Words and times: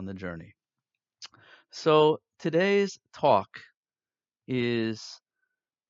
on 0.00 0.06
the 0.06 0.14
journey. 0.14 0.54
So 1.70 2.20
today's 2.38 2.98
talk 3.12 3.48
is 4.48 5.20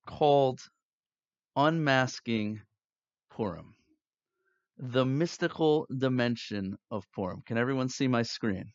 called 0.05 0.59
Unmasking 1.55 2.59
Purim, 3.29 3.73
the 4.77 5.05
mystical 5.05 5.87
dimension 5.97 6.77
of 6.91 7.05
Purim. 7.15 7.41
Can 7.45 7.57
everyone 7.57 7.87
see 7.87 8.09
my 8.09 8.21
screen? 8.23 8.65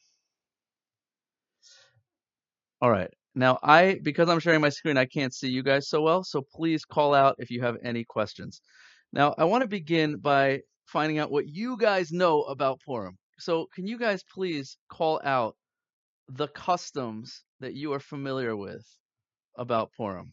All 2.81 2.91
right. 2.91 3.11
Now, 3.35 3.59
I 3.63 4.01
because 4.03 4.31
I'm 4.31 4.41
sharing 4.41 4.63
my 4.63 4.71
screen, 4.71 4.97
I 4.97 5.05
can't 5.05 5.35
see 5.35 5.51
you 5.51 5.63
guys 5.63 5.91
so 5.91 6.01
well, 6.01 6.25
so 6.25 6.41
please 6.41 6.87
call 6.87 7.13
out 7.13 7.37
if 7.39 7.51
you 7.51 7.61
have 7.61 7.77
any 7.85 8.05
questions. 8.05 8.63
Now, 9.13 9.35
I 9.37 9.45
want 9.45 9.61
to 9.61 9.69
begin 9.69 10.17
by 10.17 10.63
finding 10.87 11.19
out 11.19 11.31
what 11.31 11.47
you 11.47 11.77
guys 11.77 12.11
know 12.11 12.41
about 12.45 12.81
Purim. 12.81 13.19
So, 13.39 13.67
can 13.75 13.87
you 13.87 13.99
guys 13.99 14.23
please 14.23 14.79
call 14.89 15.21
out 15.23 15.57
the 16.29 16.49
customs 16.49 17.45
that 17.61 17.75
you 17.75 17.93
are 17.93 18.01
familiar 18.01 18.57
with 18.57 18.85
about 19.57 19.91
Purim? 19.97 20.33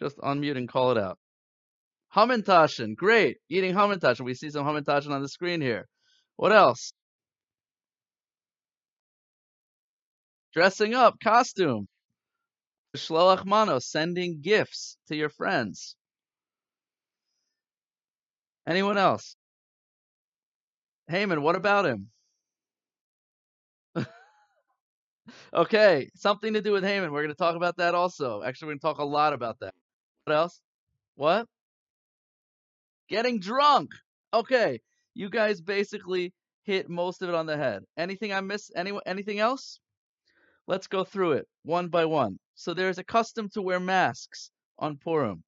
Just 0.00 0.18
unmute 0.18 0.56
and 0.56 0.68
call 0.68 0.90
it 0.90 0.98
out. 0.98 1.18
Hamantashen, 2.14 2.96
great. 2.96 3.38
Eating 3.48 3.74
Hamantashen. 3.74 4.24
We 4.24 4.34
see 4.34 4.50
some 4.50 4.64
Hamantashen 4.66 5.10
on 5.10 5.22
the 5.22 5.28
screen 5.28 5.60
here. 5.60 5.86
What 6.36 6.52
else? 6.52 6.92
Dressing 10.52 10.94
up, 10.94 11.16
costume. 11.22 11.86
Shloach 12.96 13.44
mano, 13.44 13.78
sending 13.78 14.40
gifts 14.40 14.96
to 15.08 15.16
your 15.16 15.28
friends. 15.28 15.96
Anyone 18.66 18.96
else? 18.96 19.36
Haman, 21.08 21.42
what 21.42 21.56
about 21.56 21.86
him? 21.86 22.08
okay, 25.54 26.10
something 26.14 26.54
to 26.54 26.62
do 26.62 26.72
with 26.72 26.84
Haman. 26.84 27.12
We're 27.12 27.22
going 27.22 27.34
to 27.34 27.38
talk 27.38 27.56
about 27.56 27.76
that 27.78 27.94
also. 27.94 28.42
Actually, 28.42 28.66
we're 28.66 28.72
going 28.72 28.80
to 28.80 28.86
talk 28.86 28.98
a 28.98 29.04
lot 29.04 29.32
about 29.32 29.58
that. 29.60 29.74
What 30.24 30.36
else? 30.36 30.60
What? 31.14 31.46
Getting 33.08 33.40
drunk. 33.40 33.90
Okay, 34.34 34.80
you 35.14 35.30
guys 35.30 35.60
basically 35.60 36.32
hit 36.64 36.88
most 36.88 37.22
of 37.22 37.28
it 37.28 37.34
on 37.34 37.46
the 37.46 37.56
head. 37.56 37.84
Anything 37.96 38.32
I 38.32 38.40
miss? 38.40 38.70
Any 38.74 38.92
anything 39.06 39.38
else? 39.38 39.78
Let's 40.66 40.88
go 40.88 41.04
through 41.04 41.32
it 41.32 41.46
one 41.62 41.88
by 41.88 42.04
one. 42.04 42.38
So 42.56 42.74
there's 42.74 42.98
a 42.98 43.04
custom 43.04 43.48
to 43.50 43.62
wear 43.62 43.78
masks 43.78 44.50
on 44.78 44.96
Purim. 44.96 45.44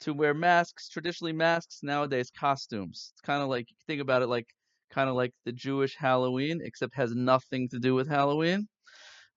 To 0.00 0.14
wear 0.14 0.34
masks, 0.34 0.88
traditionally 0.88 1.32
masks, 1.32 1.80
nowadays 1.82 2.30
costumes. 2.30 3.10
It's 3.12 3.22
kind 3.22 3.42
of 3.42 3.48
like, 3.48 3.66
think 3.86 4.00
about 4.00 4.22
it 4.22 4.28
like, 4.28 4.46
kind 4.92 5.08
of 5.08 5.16
like 5.16 5.32
the 5.44 5.52
Jewish 5.52 5.96
Halloween, 5.96 6.60
except 6.62 6.94
has 6.96 7.14
nothing 7.14 7.68
to 7.70 7.78
do 7.78 7.94
with 7.94 8.08
Halloween. 8.08 8.68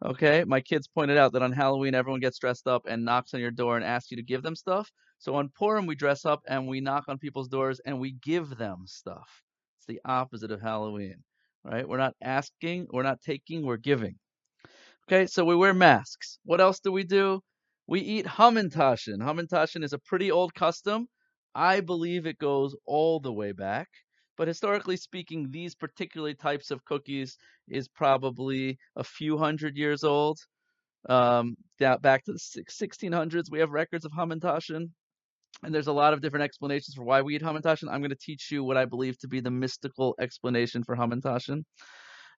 Okay, 0.06 0.46
my 0.46 0.62
kids 0.62 0.88
pointed 0.88 1.18
out 1.18 1.34
that 1.34 1.42
on 1.42 1.52
Halloween 1.52 1.94
everyone 1.94 2.22
gets 2.22 2.40
dressed 2.40 2.68
up 2.68 2.84
and 2.88 3.04
knocks 3.04 3.34
on 3.34 3.42
your 3.42 3.52
door 3.52 3.76
and 3.76 3.84
asks 3.84 4.12
you 4.12 4.18
to 4.18 4.24
give 4.24 4.42
them 4.44 4.56
stuff. 4.56 4.90
So 5.18 5.36
on 5.36 5.50
Purim 5.58 5.86
we 5.86 5.96
dress 5.96 6.24
up 6.24 6.40
and 6.48 6.68
we 6.68 6.80
knock 6.80 7.04
on 7.10 7.18
people's 7.18 7.50
doors 7.50 7.82
and 7.86 8.00
we 8.00 8.14
give 8.14 8.58
them 8.58 8.84
stuff. 8.86 9.44
It's 9.78 9.88
the 9.88 10.00
opposite 10.06 10.52
of 10.52 10.62
Halloween, 10.62 11.18
right? 11.66 11.88
We're 11.88 11.98
not 11.98 12.14
asking, 12.22 12.88
we're 12.92 13.04
not 13.04 13.22
taking, 13.22 13.66
we're 13.66 13.76
giving. 13.76 14.16
Okay, 15.08 15.26
so 15.26 15.44
we 15.44 15.56
wear 15.56 15.74
masks. 15.74 16.40
What 16.46 16.62
else 16.62 16.80
do 16.80 16.94
we 16.94 17.04
do? 17.04 17.42
We 17.86 18.00
eat 18.00 18.26
hamantashen. 18.26 19.18
Hamantashen 19.18 19.84
is 19.84 19.92
a 19.92 20.00
pretty 20.00 20.32
old 20.32 20.54
custom. 20.54 21.08
I 21.54 21.82
believe 21.82 22.26
it 22.26 22.38
goes 22.38 22.74
all 22.86 23.20
the 23.20 23.34
way 23.34 23.52
back. 23.52 23.88
But 24.40 24.48
historically 24.48 24.96
speaking, 24.96 25.52
these 25.52 25.76
particular 25.76 26.34
types 26.34 26.72
of 26.72 26.86
cookies 26.86 27.38
is 27.68 27.90
probably 27.90 28.78
a 28.96 29.04
few 29.04 29.38
hundred 29.38 29.76
years 29.76 30.06
old. 30.06 30.40
Um, 31.10 31.58
back 31.78 32.24
to 32.24 32.32
the 32.32 32.40
1600s, 32.40 33.52
we 33.52 33.60
have 33.60 33.72
records 33.72 34.06
of 34.06 34.14
hamantashen. 34.14 34.92
And 35.62 35.76
there's 35.76 35.88
a 35.88 35.92
lot 35.92 36.14
of 36.14 36.22
different 36.22 36.46
explanations 36.46 36.96
for 36.96 37.04
why 37.04 37.22
we 37.22 37.36
eat 37.36 37.42
hamantashen. 37.42 37.92
I'm 37.92 38.00
going 38.00 38.12
to 38.12 38.16
teach 38.16 38.50
you 38.50 38.64
what 38.64 38.78
I 38.78 38.86
believe 38.86 39.20
to 39.20 39.28
be 39.28 39.42
the 39.42 39.52
mystical 39.52 40.16
explanation 40.22 40.86
for 40.86 40.96
hamantashen. 40.96 41.66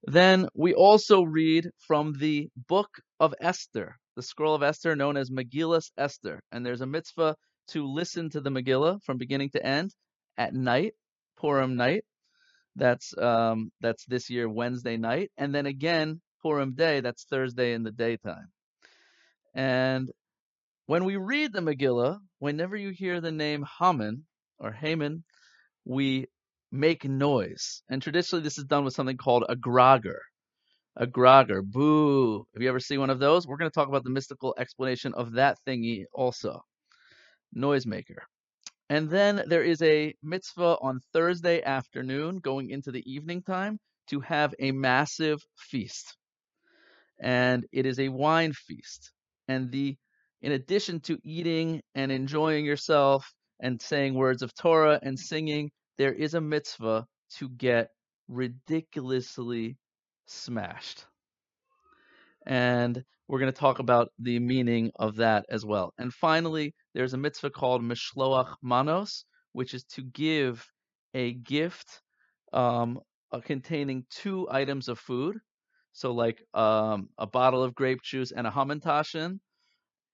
Then 0.01 0.47
we 0.55 0.73
also 0.73 1.21
read 1.21 1.69
from 1.85 2.13
the 2.13 2.49
book 2.67 2.89
of 3.19 3.35
Esther, 3.39 3.95
the 4.15 4.23
scroll 4.23 4.55
of 4.55 4.63
Esther 4.63 4.95
known 4.95 5.17
as 5.17 5.29
Megillas 5.29 5.91
Esther. 5.99 6.41
And 6.51 6.65
there's 6.65 6.81
a 6.81 6.87
mitzvah 6.87 7.35
to 7.73 7.85
listen 7.85 8.31
to 8.31 8.41
the 8.41 8.49
Megillah 8.49 9.03
from 9.03 9.19
beginning 9.19 9.51
to 9.51 9.63
end 9.63 9.91
at 10.35 10.55
night, 10.55 10.93
Purim 11.41 11.75
night. 11.75 12.05
That's 12.75 13.17
um, 13.17 13.71
that's 13.81 14.05
this 14.05 14.29
year 14.29 14.47
Wednesday 14.47 14.95
night, 14.95 15.31
and 15.37 15.53
then 15.53 15.65
again 15.65 16.21
Purim 16.41 16.73
day. 16.75 17.01
That's 17.01 17.25
Thursday 17.25 17.73
in 17.73 17.83
the 17.83 17.91
daytime. 17.91 18.47
And 19.53 20.09
when 20.85 21.03
we 21.03 21.17
read 21.17 21.51
the 21.51 21.59
Megillah, 21.59 22.19
whenever 22.39 22.77
you 22.77 22.91
hear 22.91 23.19
the 23.19 23.31
name 23.31 23.65
Haman 23.79 24.25
or 24.59 24.71
Haman, 24.71 25.23
we 25.83 26.27
make 26.71 27.03
noise. 27.03 27.83
And 27.89 28.01
traditionally, 28.01 28.43
this 28.43 28.57
is 28.57 28.65
done 28.65 28.85
with 28.85 28.93
something 28.93 29.17
called 29.17 29.43
a 29.49 29.55
grogger. 29.55 30.19
A 30.95 31.07
grogger. 31.07 31.63
Boo. 31.63 32.45
Have 32.53 32.61
you 32.61 32.69
ever 32.69 32.79
seen 32.79 32.99
one 32.99 33.09
of 33.09 33.19
those? 33.19 33.47
We're 33.47 33.57
going 33.57 33.71
to 33.71 33.75
talk 33.75 33.87
about 33.87 34.03
the 34.03 34.09
mystical 34.09 34.55
explanation 34.57 35.13
of 35.13 35.33
that 35.33 35.57
thingy 35.67 36.05
also. 36.13 36.61
Noisemaker. 37.55 38.19
And 38.91 39.09
then 39.09 39.43
there 39.47 39.63
is 39.63 39.81
a 39.81 40.13
mitzvah 40.21 40.75
on 40.81 40.99
Thursday 41.13 41.63
afternoon, 41.63 42.39
going 42.39 42.69
into 42.69 42.91
the 42.91 43.09
evening 43.09 43.41
time, 43.41 43.79
to 44.09 44.19
have 44.19 44.53
a 44.59 44.73
massive 44.73 45.39
feast. 45.57 46.17
And 47.17 47.65
it 47.71 47.85
is 47.85 47.99
a 47.99 48.09
wine 48.09 48.51
feast. 48.51 49.13
And 49.47 49.71
the 49.71 49.95
in 50.41 50.51
addition 50.51 50.99
to 51.01 51.17
eating 51.23 51.81
and 51.95 52.11
enjoying 52.11 52.65
yourself 52.65 53.31
and 53.61 53.81
saying 53.81 54.13
words 54.13 54.41
of 54.41 54.53
Torah 54.53 54.99
and 55.01 55.17
singing, 55.17 55.71
there 55.97 56.13
is 56.13 56.33
a 56.33 56.41
mitzvah 56.41 57.05
to 57.37 57.47
get 57.47 57.91
ridiculously 58.27 59.77
smashed. 60.25 61.05
And 62.45 63.05
we're 63.29 63.39
going 63.39 63.53
to 63.53 63.57
talk 63.57 63.79
about 63.79 64.09
the 64.19 64.39
meaning 64.39 64.91
of 64.97 65.15
that 65.15 65.45
as 65.49 65.65
well. 65.65 65.93
And 65.97 66.13
finally, 66.13 66.73
there's 66.93 67.13
a 67.13 67.17
mitzvah 67.17 67.49
called 67.49 67.81
Mishloach 67.81 68.55
Manos, 68.61 69.25
which 69.53 69.73
is 69.73 69.83
to 69.95 70.01
give 70.01 70.65
a 71.13 71.33
gift 71.33 72.01
um, 72.53 72.99
uh, 73.31 73.39
containing 73.39 74.05
two 74.09 74.47
items 74.49 74.87
of 74.87 74.99
food. 74.99 75.37
So, 75.93 76.13
like 76.13 76.41
um, 76.53 77.09
a 77.17 77.27
bottle 77.27 77.63
of 77.63 77.75
grape 77.75 78.01
juice 78.01 78.31
and 78.31 78.47
a 78.47 78.51
hamantashen 78.51 79.39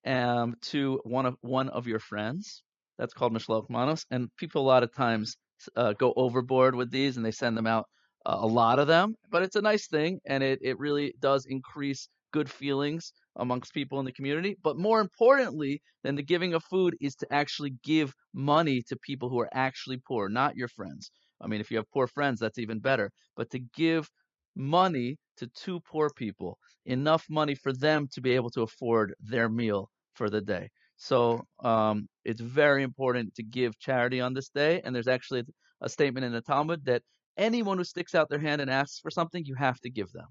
um, 0.05 0.55
to 0.61 0.99
one 1.03 1.25
of 1.25 1.35
one 1.41 1.69
of 1.69 1.87
your 1.87 1.99
friends. 1.99 2.63
That's 2.97 3.13
called 3.13 3.33
Mishloach 3.33 3.69
Manos. 3.69 4.05
And 4.09 4.29
people 4.37 4.63
a 4.63 4.67
lot 4.67 4.83
of 4.83 4.93
times 4.93 5.37
uh, 5.75 5.93
go 5.93 6.13
overboard 6.15 6.75
with 6.75 6.91
these 6.91 7.17
and 7.17 7.25
they 7.25 7.31
send 7.31 7.57
them 7.57 7.67
out 7.67 7.85
uh, 8.25 8.37
a 8.39 8.47
lot 8.47 8.79
of 8.79 8.87
them, 8.87 9.15
but 9.31 9.43
it's 9.43 9.55
a 9.55 9.61
nice 9.61 9.87
thing 9.87 10.19
and 10.25 10.43
it, 10.43 10.59
it 10.61 10.79
really 10.79 11.13
does 11.19 11.45
increase 11.47 12.09
good 12.31 12.49
feelings 12.49 13.13
amongst 13.35 13.73
people 13.73 13.99
in 13.99 14.05
the 14.05 14.11
community. 14.11 14.57
But 14.63 14.77
more 14.77 14.99
importantly 14.99 15.81
than 16.03 16.15
the 16.15 16.23
giving 16.23 16.53
of 16.53 16.63
food 16.63 16.95
is 17.01 17.15
to 17.17 17.33
actually 17.33 17.75
give 17.83 18.13
money 18.33 18.81
to 18.87 18.97
people 18.97 19.29
who 19.29 19.39
are 19.39 19.49
actually 19.53 20.01
poor, 20.07 20.29
not 20.29 20.55
your 20.55 20.67
friends. 20.67 21.11
I 21.41 21.47
mean, 21.47 21.61
if 21.61 21.69
you 21.69 21.77
have 21.77 21.91
poor 21.91 22.07
friends, 22.07 22.39
that's 22.39 22.57
even 22.57 22.79
better. 22.79 23.11
But 23.35 23.49
to 23.51 23.59
give 23.59 24.09
money 24.55 25.17
to 25.37 25.47
two 25.47 25.79
poor 25.81 26.09
people, 26.15 26.57
enough 26.85 27.25
money 27.29 27.55
for 27.55 27.73
them 27.73 28.07
to 28.13 28.21
be 28.21 28.31
able 28.31 28.49
to 28.51 28.61
afford 28.61 29.13
their 29.19 29.49
meal 29.49 29.89
for 30.15 30.29
the 30.29 30.41
day. 30.41 30.69
So 30.97 31.43
um, 31.63 32.07
it's 32.25 32.41
very 32.41 32.81
important 32.81 33.35
to 33.35 33.43
give 33.43 33.77
charity 33.79 34.19
on 34.19 34.33
this 34.33 34.49
day. 34.49 34.81
And 34.83 34.95
there's 34.95 35.07
actually 35.07 35.43
a 35.81 35.89
statement 35.89 36.25
in 36.25 36.31
the 36.31 36.41
Talmud 36.41 36.85
that 36.85 37.03
anyone 37.37 37.77
who 37.77 37.83
sticks 37.83 38.15
out 38.15 38.29
their 38.29 38.39
hand 38.39 38.61
and 38.61 38.71
asks 38.71 38.99
for 38.99 39.11
something, 39.11 39.43
you 39.45 39.53
have 39.55 39.79
to 39.81 39.91
give 39.91 40.11
them. 40.11 40.25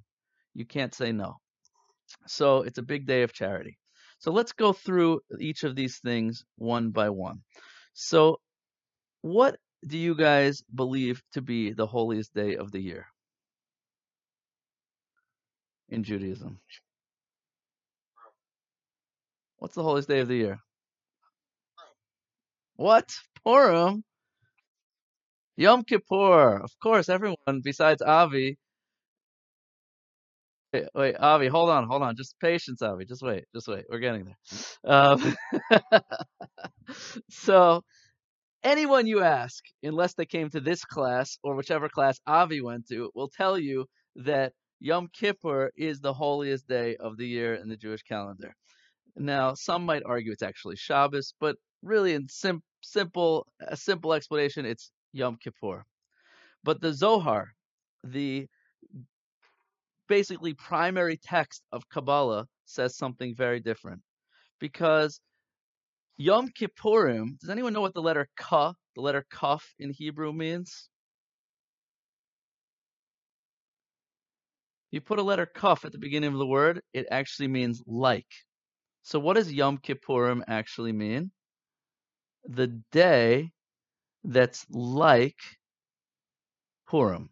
You 0.55 0.67
can't 0.67 0.93
say 0.93 1.13
no. 1.13 1.37
So 2.27 2.63
it's 2.63 2.79
a 2.79 2.83
big 2.83 3.07
day 3.07 3.23
of 3.23 3.33
charity. 3.33 3.79
So 4.19 4.33
let's 4.33 4.53
go 4.53 4.73
through 4.73 5.21
each 5.41 5.65
of 5.65 5.77
these 5.77 5.99
things 5.99 6.45
one 6.57 6.91
by 6.91 7.11
one. 7.11 7.43
So, 7.95 8.41
what 9.23 9.59
do 9.87 9.99
you 9.99 10.15
guys 10.15 10.63
believe 10.75 11.23
to 11.33 11.43
be 11.43 11.73
the 11.73 11.87
holiest 11.87 12.35
day 12.35 12.57
of 12.57 12.73
the 12.73 12.81
year 12.81 13.07
in 15.89 16.03
Judaism? 16.05 16.61
What's 19.59 19.75
the 19.75 19.83
holiest 19.83 20.09
day 20.09 20.21
of 20.21 20.29
the 20.29 20.37
year? 20.37 20.59
What? 22.77 23.15
Purim? 23.43 24.05
Yom 25.57 25.85
Kippur. 25.85 26.59
Of 26.63 26.79
course, 26.81 27.09
everyone 27.09 27.61
besides 27.63 28.03
Avi. 28.03 28.59
Wait, 30.81 30.89
wait, 30.95 31.17
Avi, 31.19 31.49
hold 31.49 31.71
on, 31.71 31.87
hold 31.89 32.03
on. 32.03 32.17
Just 32.17 32.39
patience, 32.41 32.83
Avi. 32.83 33.05
Just 33.07 33.23
wait, 33.23 33.45
just 33.55 33.69
wait. 33.69 33.85
We're 33.91 33.99
getting 33.99 34.27
there. 34.27 34.39
Um, 34.85 35.37
so, 37.31 37.83
anyone 38.65 39.07
you 39.07 39.23
ask, 39.23 39.65
unless 39.83 40.15
they 40.15 40.27
came 40.27 40.51
to 40.51 40.61
this 40.61 40.85
class 40.85 41.39
or 41.43 41.55
whichever 41.57 41.89
class 41.89 42.19
Avi 42.27 42.61
went 42.63 42.89
to, 42.89 43.11
will 43.15 43.29
tell 43.31 43.59
you 43.59 43.87
that 44.17 44.53
Yom 44.81 45.09
Kippur 45.13 45.71
is 45.77 46.01
the 46.01 46.15
holiest 46.15 46.69
day 46.69 46.97
of 46.97 47.17
the 47.17 47.27
year 47.27 47.55
in 47.55 47.69
the 47.69 47.77
Jewish 47.77 48.03
calendar. 48.03 48.55
Now, 49.17 49.55
some 49.55 49.85
might 49.87 50.03
argue 50.07 50.33
it's 50.33 50.43
actually 50.43 50.77
Shabbos, 50.77 51.35
but 51.41 51.57
really, 51.83 52.15
in 52.15 52.29
sim- 52.29 52.63
simple 52.83 53.47
a 53.61 53.77
simple 53.77 54.15
explanation, 54.15 54.67
it's 54.67 54.91
Yom 55.13 55.39
Kippur. 55.43 55.85
But 56.65 56.81
the 56.81 56.93
Zohar, 56.93 57.49
the 58.05 58.49
basically 60.09 60.55
primary 60.55 61.17
text 61.17 61.63
of 61.73 61.89
Kabbalah, 61.89 62.47
says 62.65 62.97
something 62.97 63.35
very 63.35 63.61
different. 63.61 64.03
Because 64.61 65.21
Yom 66.17 66.49
Kippurim, 66.49 67.39
does 67.41 67.51
anyone 67.51 67.73
know 67.73 67.81
what 67.81 67.95
the 67.95 68.03
letter 68.03 68.29
Ka, 68.37 68.75
the 68.95 69.01
letter 69.03 69.25
Kaf 69.31 69.65
in 69.79 69.91
Hebrew 69.91 70.33
means? 70.33 70.89
You 74.91 75.01
put 75.01 75.19
a 75.19 75.23
letter 75.23 75.47
Kaf 75.47 75.85
at 75.85 75.93
the 75.93 75.99
beginning 75.99 76.33
of 76.33 76.39
the 76.39 76.47
word, 76.47 76.81
it 76.95 77.07
actually 77.11 77.49
means 77.49 77.83
like. 77.87 78.27
So 79.03 79.19
what 79.19 79.35
does 79.35 79.53
Yom 79.53 79.79
Kippurim 79.79 80.43
actually 80.49 80.93
mean? 80.93 81.31
The 82.45 82.69
day 82.93 83.53
that's 84.25 84.67
like 84.71 85.37
Purim. 86.89 87.29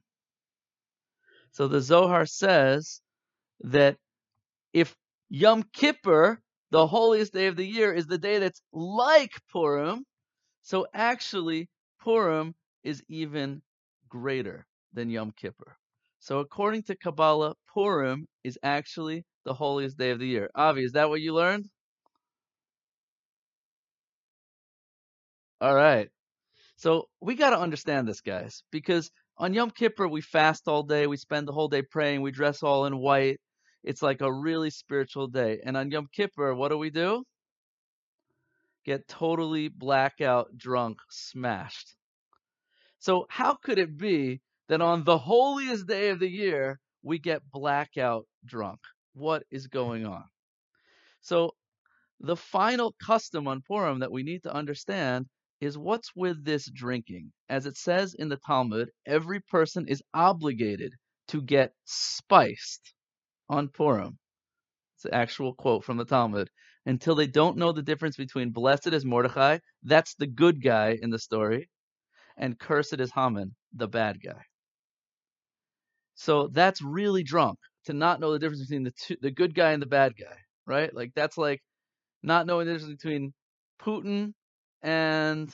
So 1.55 1.69
the 1.69 1.81
Zohar 1.83 2.27
says 2.27 3.03
that 3.61 3.99
if 4.73 4.97
Yom 5.31 5.65
Kippur, 5.73 6.41
the 6.71 6.87
holiest 6.87 7.33
day 7.33 7.47
of 7.49 7.57
the 7.57 7.67
year, 7.67 7.93
is 7.95 8.07
the 8.07 8.19
day 8.19 8.39
that's 8.39 8.63
like 8.73 9.33
Purim, 9.53 10.05
so 10.63 10.87
actually 10.95 11.69
Purim 12.01 12.55
is 12.85 13.03
even 13.09 13.63
greater 14.09 14.67
than 14.93 15.11
Yom 15.11 15.33
Kippur. 15.33 15.77
So 16.21 16.41
according 16.41 16.85
to 16.85 16.97
Kabbalah, 16.97 17.57
Purim 17.75 18.29
is 18.45 18.59
actually 18.63 19.25
the 19.45 19.55
holiest 19.55 19.99
day 19.99 20.11
of 20.11 20.19
the 20.21 20.27
year. 20.29 20.51
Avi, 20.55 20.85
is 20.85 20.93
that 20.93 21.09
what 21.11 21.21
you 21.21 21.35
learned? 21.35 21.71
All 25.61 25.75
right. 25.75 26.11
So 26.85 27.09
we 27.23 27.35
got 27.35 27.49
to 27.49 27.59
understand 27.59 28.07
this, 28.07 28.21
guys, 28.21 28.63
because 28.71 29.11
on 29.39 29.55
Yom 29.55 29.71
Kippur 29.71 30.07
we 30.07 30.21
fast 30.21 30.69
all 30.69 30.83
day, 30.83 31.07
we 31.07 31.17
spend 31.17 31.49
the 31.49 31.53
whole 31.53 31.69
day 31.69 31.81
praying, 31.81 32.21
we 32.21 32.31
dress 32.31 32.63
all 32.63 32.85
in 32.85 32.99
white. 32.99 33.41
It's 33.83 34.03
like 34.03 34.21
a 34.21 34.31
really 34.31 34.69
spiritual 34.69 35.29
day. 35.29 35.61
And 35.65 35.79
on 35.79 35.91
Yom 35.91 36.09
Kippur, 36.13 36.55
what 36.55 36.69
do 36.69 36.77
we 36.77 36.91
do? 36.91 37.25
Get 38.85 39.09
totally 39.09 39.69
blackout 39.69 40.59
drunk, 40.59 40.99
smashed. 41.09 41.97
So 42.99 43.25
how 43.31 43.55
could 43.55 43.79
it 43.79 43.97
be 43.97 44.43
that 44.69 44.83
on 44.83 45.05
the 45.05 45.17
holiest 45.17 45.87
day 45.87 46.11
of 46.11 46.21
the 46.21 46.29
year 46.29 46.79
we 47.03 47.19
get 47.19 47.51
blackout 47.51 48.27
drunk? 48.45 48.81
What 49.15 49.45
is 49.51 49.69
going 49.69 50.05
on? 50.05 50.25
So 51.23 51.53
the 52.21 52.37
final 52.37 52.95
custom 53.03 53.49
on 53.49 53.63
Purim 53.67 54.01
that 54.01 54.13
we 54.13 54.23
need 54.23 54.43
to 54.43 54.53
understand 54.53 55.25
is 55.65 55.79
what's 55.79 56.11
with 56.15 56.45
this 56.45 56.71
drinking. 56.71 57.33
As 57.49 57.67
it 57.67 57.77
says 57.77 58.15
in 58.15 58.29
the 58.29 58.39
Talmud, 58.47 58.91
every 59.07 59.41
person 59.41 59.87
is 59.89 60.03
obligated 60.13 60.93
to 61.29 61.43
get 61.43 61.73
spiced 61.85 62.93
on 63.49 63.69
Purim. 63.69 64.19
It's 64.97 65.05
an 65.07 65.15
actual 65.15 65.55
quote 65.55 65.85
from 65.85 65.97
the 65.97 66.05
Talmud. 66.05 66.49
Until 66.87 67.15
they 67.15 67.27
don't 67.27 67.57
know 67.57 67.73
the 67.73 67.83
difference 67.83 68.17
between 68.17 68.51
blessed 68.51 68.89
is 68.89 69.05
Mordechai, 69.07 69.59
that's 69.83 70.15
the 70.17 70.27
good 70.27 70.63
guy 70.63 70.99
in 71.01 71.11
the 71.11 71.19
story, 71.19 71.71
and 72.37 72.59
cursed 72.59 73.01
is 73.01 73.11
Haman, 73.13 73.55
the 73.73 73.89
bad 73.89 74.19
guy. 74.23 74.43
So 76.15 76.49
that's 76.49 76.83
really 76.83 77.23
drunk 77.23 77.59
to 77.87 77.95
not 77.95 78.21
know 78.21 78.33
the 78.33 78.39
difference 78.39 78.63
between 78.63 78.85
the 78.85 78.93
two, 78.93 79.17
the 79.21 79.31
good 79.31 79.55
guy 79.55 79.73
and 79.73 79.83
the 79.83 79.87
bad 79.87 80.15
guy, 80.17 80.37
right? 80.67 80.95
Like 80.95 81.13
that's 81.15 81.39
like 81.39 81.61
not 82.23 82.47
knowing 82.47 82.67
the 82.67 82.75
difference 82.75 83.03
between 83.03 83.33
Putin 83.81 84.35
and 84.85 85.53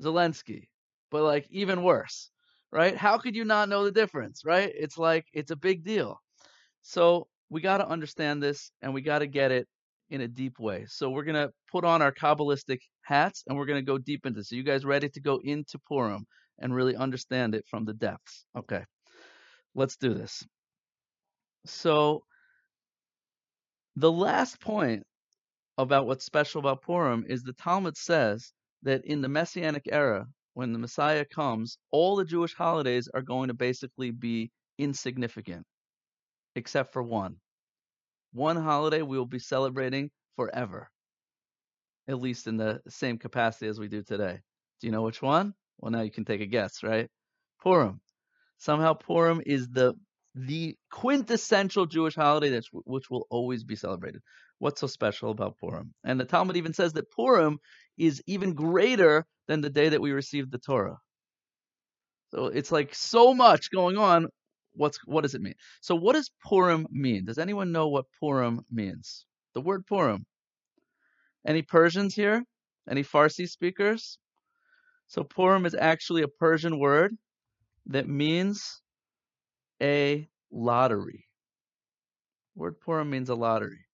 Zelensky, 0.00 0.68
but 1.10 1.22
like 1.24 1.48
even 1.50 1.82
worse, 1.82 2.30
right? 2.70 2.96
How 2.96 3.18
could 3.18 3.34
you 3.34 3.44
not 3.44 3.68
know 3.68 3.84
the 3.84 3.90
difference, 3.90 4.44
right? 4.44 4.70
It's 4.76 4.98
like 4.98 5.24
it's 5.32 5.50
a 5.50 5.56
big 5.56 5.84
deal. 5.84 6.20
So 6.82 7.26
we 7.50 7.60
got 7.60 7.78
to 7.78 7.88
understand 7.88 8.42
this 8.42 8.70
and 8.82 8.94
we 8.94 9.00
got 9.00 9.20
to 9.20 9.26
get 9.26 9.50
it 9.50 9.66
in 10.10 10.20
a 10.20 10.28
deep 10.28 10.58
way. 10.60 10.84
So 10.88 11.10
we're 11.10 11.24
going 11.24 11.34
to 11.34 11.50
put 11.72 11.84
on 11.84 12.02
our 12.02 12.12
Kabbalistic 12.12 12.78
hats 13.02 13.42
and 13.46 13.56
we're 13.56 13.66
going 13.66 13.84
to 13.84 13.90
go 13.90 13.98
deep 13.98 14.26
into 14.26 14.40
this. 14.40 14.50
So 14.50 14.56
you 14.56 14.62
guys 14.62 14.84
ready 14.84 15.08
to 15.08 15.20
go 15.20 15.40
into 15.42 15.78
Purim 15.88 16.24
and 16.58 16.74
really 16.74 16.96
understand 16.96 17.54
it 17.54 17.64
from 17.68 17.84
the 17.84 17.94
depths? 17.94 18.44
Okay. 18.56 18.82
Let's 19.74 19.96
do 19.96 20.14
this. 20.14 20.44
So 21.66 22.22
the 23.96 24.12
last 24.12 24.60
point 24.60 25.04
about 25.78 26.06
what's 26.06 26.24
special 26.24 26.58
about 26.58 26.82
Purim 26.82 27.24
is 27.28 27.42
the 27.42 27.52
Talmud 27.52 27.96
says 27.96 28.52
that 28.82 29.04
in 29.04 29.20
the 29.20 29.28
Messianic 29.28 29.84
era, 29.90 30.26
when 30.54 30.72
the 30.72 30.78
Messiah 30.78 31.24
comes, 31.24 31.78
all 31.90 32.16
the 32.16 32.24
Jewish 32.24 32.54
holidays 32.54 33.08
are 33.14 33.22
going 33.22 33.48
to 33.48 33.54
basically 33.54 34.10
be 34.10 34.50
insignificant, 34.78 35.64
except 36.56 36.92
for 36.92 37.02
one. 37.02 37.36
One 38.32 38.56
holiday 38.56 39.02
we 39.02 39.18
will 39.18 39.26
be 39.26 39.38
celebrating 39.38 40.10
forever, 40.36 40.90
at 42.08 42.20
least 42.20 42.46
in 42.46 42.56
the 42.56 42.80
same 42.88 43.18
capacity 43.18 43.68
as 43.68 43.78
we 43.78 43.88
do 43.88 44.02
today. 44.02 44.40
Do 44.80 44.86
you 44.86 44.92
know 44.92 45.02
which 45.02 45.22
one? 45.22 45.54
Well, 45.78 45.92
now 45.92 46.02
you 46.02 46.10
can 46.10 46.24
take 46.24 46.40
a 46.40 46.46
guess, 46.46 46.82
right? 46.82 47.08
Purim. 47.62 48.00
Somehow 48.58 48.94
Purim 48.94 49.42
is 49.46 49.68
the 49.68 49.94
the 50.34 50.76
quintessential 50.92 51.86
Jewish 51.86 52.14
holiday 52.14 52.50
that's 52.50 52.68
which 52.72 53.10
will 53.10 53.26
always 53.30 53.64
be 53.64 53.76
celebrated. 53.76 54.20
What's 54.58 54.80
so 54.80 54.86
special 54.86 55.30
about 55.30 55.56
Purim? 55.58 55.94
And 56.04 56.20
the 56.20 56.24
Talmud 56.24 56.56
even 56.56 56.72
says 56.72 56.92
that 56.94 57.10
Purim 57.10 57.58
is 57.98 58.22
even 58.26 58.54
greater 58.54 59.26
than 59.48 59.60
the 59.60 59.70
day 59.70 59.88
that 59.90 60.00
we 60.00 60.12
received 60.12 60.52
the 60.52 60.58
Torah. 60.58 60.98
So 62.30 62.46
it's 62.46 62.70
like 62.70 62.94
so 62.94 63.34
much 63.34 63.70
going 63.70 63.96
on. 63.96 64.28
What's 64.74 64.98
what 65.06 65.22
does 65.22 65.34
it 65.34 65.40
mean? 65.40 65.54
So 65.80 65.94
what 65.96 66.14
does 66.14 66.30
Purim 66.46 66.86
mean? 66.90 67.24
Does 67.24 67.38
anyone 67.38 67.72
know 67.72 67.88
what 67.88 68.04
Purim 68.20 68.60
means? 68.70 69.26
The 69.54 69.60
word 69.60 69.86
Purim. 69.86 70.24
Any 71.46 71.62
Persians 71.62 72.14
here? 72.14 72.44
Any 72.88 73.02
Farsi 73.02 73.48
speakers? 73.48 74.18
So 75.08 75.24
Purim 75.24 75.66
is 75.66 75.74
actually 75.74 76.22
a 76.22 76.28
Persian 76.28 76.78
word 76.78 77.16
that 77.86 78.08
means 78.08 78.82
a 79.82 80.28
lottery. 80.52 81.24
Word 82.54 82.80
Purim 82.80 83.10
means 83.10 83.30
a 83.30 83.34
lottery. 83.34 83.86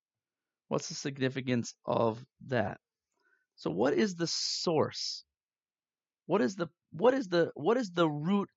What's 0.69 0.89
the 0.89 0.95
significance 0.95 1.75
of 1.87 2.25
that? 2.49 2.79
So 3.57 3.71
what 3.71 3.95
is 3.95 4.17
the 4.17 4.27
source? 4.27 5.25
What 6.27 6.41
is 6.41 6.57
the 6.57 6.69
what 6.93 7.15
is 7.15 7.29
the 7.29 7.51
what 7.55 7.77
is 7.77 7.91
the 7.91 8.09
root 8.09 8.49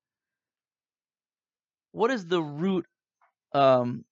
what 1.92 2.10
is 2.10 2.26
the 2.26 2.42
root 2.42 2.86
um, 3.52 4.04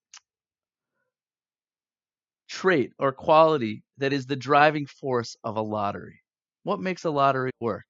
trait 2.49 2.93
or 2.99 3.13
quality 3.13 3.83
that 3.99 4.13
is 4.13 4.27
the 4.27 4.37
driving 4.37 4.87
force 4.87 5.37
of 5.45 5.57
a 5.57 5.63
lottery? 5.63 6.21
What 6.65 6.81
makes 6.81 7.05
a 7.05 7.11
lottery 7.11 7.53
work? 7.61 7.87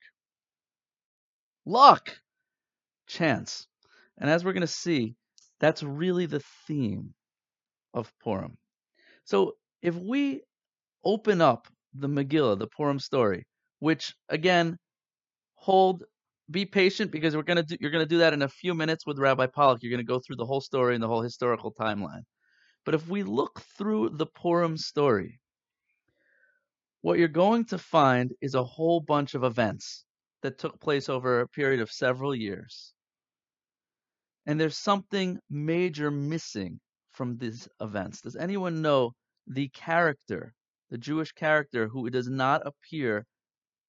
Luck, 1.64 2.18
chance. 3.06 3.66
And 4.18 4.30
as 4.30 4.44
we're 4.44 4.52
going 4.52 4.60
to 4.62 4.66
see, 4.66 5.16
that's 5.60 5.82
really 5.82 6.26
the 6.26 6.42
theme 6.66 7.14
of 7.94 8.12
Purim. 8.22 8.56
So 9.24 9.56
if 9.82 9.94
we 9.94 10.42
open 11.04 11.40
up 11.40 11.68
the 12.00 12.08
Megillah, 12.08 12.58
the 12.58 12.66
Purim 12.66 12.98
story, 12.98 13.46
which 13.80 14.14
again, 14.28 14.76
hold, 15.54 16.04
be 16.50 16.64
patient 16.64 17.10
because 17.10 17.36
we're 17.36 17.42
gonna 17.42 17.62
do, 17.62 17.76
you're 17.80 17.90
gonna 17.90 18.06
do 18.06 18.18
that 18.18 18.32
in 18.32 18.42
a 18.42 18.48
few 18.48 18.74
minutes 18.74 19.06
with 19.06 19.18
Rabbi 19.18 19.46
Pollack. 19.46 19.82
You're 19.82 19.90
gonna 19.90 20.04
go 20.04 20.20
through 20.20 20.36
the 20.36 20.46
whole 20.46 20.60
story 20.60 20.94
and 20.94 21.02
the 21.02 21.08
whole 21.08 21.22
historical 21.22 21.72
timeline. 21.72 22.22
But 22.84 22.94
if 22.94 23.08
we 23.08 23.22
look 23.24 23.60
through 23.76 24.10
the 24.10 24.26
Purim 24.26 24.76
story, 24.76 25.40
what 27.02 27.18
you're 27.18 27.28
going 27.28 27.64
to 27.66 27.78
find 27.78 28.32
is 28.40 28.54
a 28.54 28.64
whole 28.64 29.00
bunch 29.00 29.34
of 29.34 29.44
events 29.44 30.04
that 30.42 30.58
took 30.58 30.80
place 30.80 31.08
over 31.08 31.40
a 31.40 31.48
period 31.48 31.80
of 31.80 31.90
several 31.90 32.34
years. 32.34 32.92
And 34.46 34.60
there's 34.60 34.76
something 34.76 35.38
major 35.50 36.10
missing 36.10 36.80
from 37.12 37.38
these 37.38 37.68
events. 37.80 38.20
Does 38.20 38.36
anyone 38.36 38.82
know 38.82 39.12
the 39.46 39.68
character, 39.68 40.54
the 40.90 40.98
Jewish 40.98 41.32
character 41.32 41.88
who 41.88 42.08
does 42.10 42.28
not 42.28 42.66
appear 42.66 43.26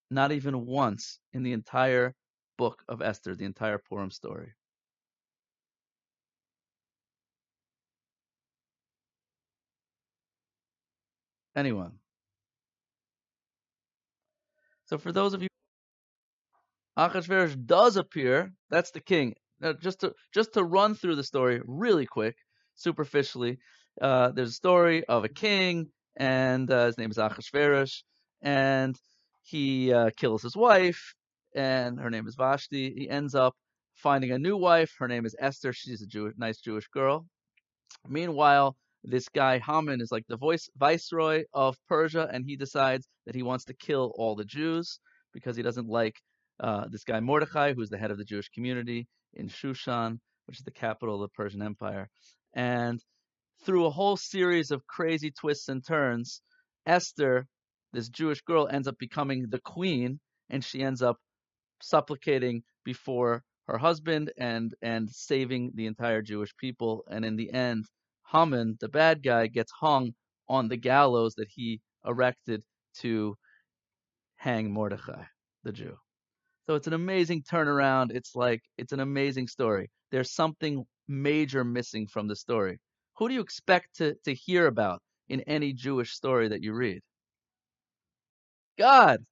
not 0.10 0.32
even 0.32 0.66
once 0.66 1.20
in 1.34 1.44
the 1.44 1.54
entire 1.54 2.16
book 2.58 2.84
of 2.88 3.02
Esther, 3.02 3.36
the 3.36 3.46
entire 3.46 3.78
Purim 3.78 4.12
story? 4.12 4.54
Anyone? 11.56 12.00
So 14.86 14.98
for 14.98 15.12
those 15.12 15.34
of 15.34 15.42
you 15.42 15.48
Achashverosh 16.98 17.66
does 17.66 17.96
appear, 17.96 18.52
that's 18.70 18.92
the 18.92 19.00
king. 19.00 19.36
Now, 19.60 19.74
just 19.74 20.00
to 20.02 20.14
just 20.34 20.54
to 20.54 20.64
run 20.64 20.96
through 20.96 21.16
the 21.16 21.24
story 21.24 21.62
really 21.66 22.06
quick, 22.06 22.36
superficially. 22.76 23.60
Uh, 24.02 24.32
there's 24.32 24.50
a 24.50 24.54
story 24.54 25.06
of 25.06 25.24
a 25.24 25.30
king, 25.30 25.92
and 26.18 26.70
uh, 26.70 26.88
his 26.88 26.98
name 26.98 27.12
is 27.12 27.18
Achashverosh, 27.18 28.04
and 28.42 28.96
he 29.44 29.94
uh, 29.94 30.10
kills 30.18 30.42
his 30.42 30.56
wife, 30.56 31.14
and 31.56 32.00
her 32.00 32.10
name 32.10 32.28
is 32.28 32.36
Vashti. 32.36 32.94
He 32.94 33.10
ends 33.10 33.36
up 33.36 33.56
finding 33.96 34.32
a 34.32 34.40
new 34.40 34.58
wife. 34.58 34.94
Her 35.00 35.08
name 35.08 35.26
is 35.26 35.36
Esther. 35.40 35.74
She's 35.74 36.02
a 36.02 36.08
Jewish, 36.08 36.34
nice 36.38 36.60
Jewish 36.60 36.88
girl. 36.88 37.26
Meanwhile, 38.08 38.76
this 39.04 39.30
guy 39.30 39.60
Haman 39.60 40.02
is 40.02 40.12
like 40.12 40.26
the 40.28 40.38
voice 40.38 40.70
viceroy 40.76 41.44
of 41.54 41.78
Persia, 41.88 42.30
and 42.32 42.44
he 42.46 42.56
decides 42.56 43.08
that 43.26 43.36
he 43.36 43.44
wants 43.44 43.66
to 43.66 43.74
kill 43.74 44.14
all 44.18 44.36
the 44.36 44.46
Jews 44.46 45.00
because 45.34 45.56
he 45.56 45.64
doesn't 45.64 45.88
like 45.88 46.16
uh, 46.60 46.86
this 46.90 47.04
guy 47.04 47.20
Mordecai, 47.20 47.74
who's 47.74 47.90
the 47.90 47.98
head 47.98 48.12
of 48.12 48.18
the 48.18 48.26
Jewish 48.26 48.50
community 48.50 49.08
in 49.36 49.48
Shushan, 49.48 50.20
which 50.46 50.58
is 50.58 50.66
the 50.66 50.72
capital 50.72 51.16
of 51.16 51.22
the 51.22 51.34
Persian 51.36 51.62
Empire. 51.62 52.10
And 52.54 53.00
through 53.64 53.86
a 53.86 53.92
whole 53.92 54.18
series 54.18 54.72
of 54.72 54.88
crazy 54.88 55.32
twists 55.32 55.70
and 55.70 55.86
turns, 55.86 56.42
Esther, 56.86 57.48
this 57.94 58.10
Jewish 58.10 58.42
girl, 58.42 58.68
ends 58.68 58.88
up 58.88 58.98
becoming 58.98 59.50
the 59.50 59.60
queen, 59.60 60.20
and 60.50 60.64
she 60.64 60.82
ends 60.84 61.02
up 61.02 61.18
supplicating 61.82 62.64
before 62.84 63.44
her 63.68 63.78
husband 63.78 64.32
and 64.38 64.74
and 64.82 65.10
saving 65.10 65.72
the 65.76 65.86
entire 65.86 66.22
Jewish 66.22 66.56
people. 66.58 67.04
And 67.10 67.26
in 67.26 67.36
the 67.36 67.52
end, 67.52 67.86
Haman, 68.32 68.78
the 68.80 68.90
bad 68.90 69.24
guy, 69.24 69.48
gets 69.48 69.72
hung 69.72 70.14
on 70.48 70.68
the 70.70 70.78
gallows 70.78 71.36
that 71.36 71.50
he 71.50 71.82
erected 72.06 72.64
to 73.00 73.38
hang 74.38 74.72
Mordechai, 74.72 75.24
the 75.64 75.72
Jew. 75.72 75.98
So 76.66 76.76
it's 76.76 76.88
an 76.88 76.94
amazing 76.94 77.44
turnaround. 77.44 78.12
It's 78.12 78.36
like 78.36 78.62
it's 78.78 78.94
an 78.94 79.00
amazing 79.00 79.48
story. 79.48 79.90
There's 80.12 80.32
something 80.32 80.86
major 81.08 81.64
missing 81.64 82.08
from 82.08 82.28
the 82.28 82.36
story. 82.36 82.80
Who 83.18 83.28
do 83.28 83.34
you 83.34 83.42
expect 83.42 83.98
to, 83.98 84.16
to 84.26 84.34
hear 84.34 84.68
about 84.68 85.02
in 85.28 85.42
any 85.42 85.74
Jewish 85.74 86.14
story 86.14 86.50
that 86.50 86.64
you 86.64 86.74
read? 86.74 87.02
God. 88.78 89.26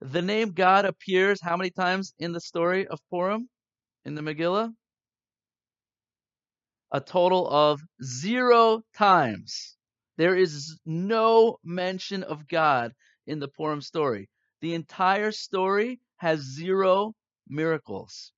The 0.00 0.22
name 0.22 0.52
God 0.52 0.84
appears 0.84 1.40
how 1.42 1.56
many 1.56 1.70
times 1.70 2.14
in 2.18 2.32
the 2.32 2.40
story 2.40 2.86
of 2.86 3.00
Purim 3.10 3.48
in 4.04 4.14
the 4.14 4.22
Megillah? 4.22 4.72
A 6.92 7.00
total 7.00 7.48
of 7.48 7.80
zero 8.02 8.82
times. 8.96 9.76
There 10.18 10.36
is 10.36 10.78
no 10.84 11.58
mention 11.64 12.22
of 12.22 12.46
God 12.46 12.92
in 13.26 13.38
the 13.38 13.48
Purim 13.48 13.80
story. 13.80 14.28
The 14.60 14.74
entire 14.74 15.32
story 15.32 16.00
has 16.18 16.40
zero 16.40 17.14
miracles. 17.48 18.32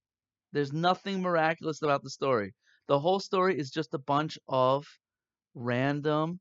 There's 0.52 0.72
nothing 0.72 1.22
miraculous 1.22 1.82
about 1.82 2.02
the 2.02 2.10
story. 2.10 2.54
The 2.90 2.98
whole 2.98 3.20
story 3.20 3.56
is 3.56 3.70
just 3.70 3.94
a 3.94 3.98
bunch 3.98 4.36
of 4.48 4.84
random 5.54 6.40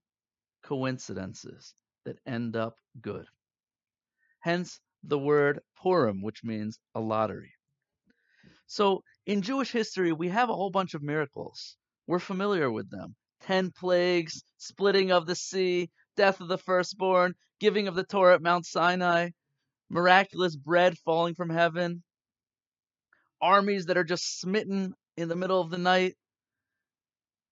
coincidences 0.64 1.76
that 2.06 2.18
end 2.26 2.56
up 2.56 2.76
good. 3.00 3.28
Hence 4.40 4.80
the 5.04 5.20
word 5.20 5.60
Purim, 5.80 6.24
which 6.24 6.44
means 6.44 6.80
a 6.96 7.00
lottery. 7.00 7.52
So 8.66 9.04
in 9.28 9.44
Jewish 9.44 9.72
history, 9.72 10.12
we 10.12 10.30
have 10.30 10.50
a 10.50 10.56
whole 10.56 10.72
bunch 10.72 10.96
of 10.96 11.04
miracles. 11.04 11.78
We're 12.08 12.18
familiar 12.18 12.72
with 12.72 12.90
them. 12.90 13.16
Ten 13.42 13.70
plagues, 13.70 14.42
splitting 14.58 15.12
of 15.12 15.28
the 15.28 15.36
sea, 15.36 15.92
death 16.18 16.42
of 16.42 16.48
the 16.48 16.58
firstborn, 16.58 17.36
giving 17.60 17.88
of 17.88 17.94
the 17.94 18.04
Torah 18.04 18.34
at 18.34 18.42
Mount 18.42 18.66
Sinai, 18.66 19.30
miraculous 19.88 20.56
bread 20.56 20.98
falling 21.06 21.36
from 21.36 21.52
heaven, 21.52 22.02
armies 23.40 23.86
that 23.86 23.98
are 23.98 24.04
just 24.04 24.40
smitten 24.40 24.96
in 25.16 25.30
the 25.30 25.36
middle 25.36 25.62
of 25.62 25.70
the 25.70 25.78
night. 25.78 26.16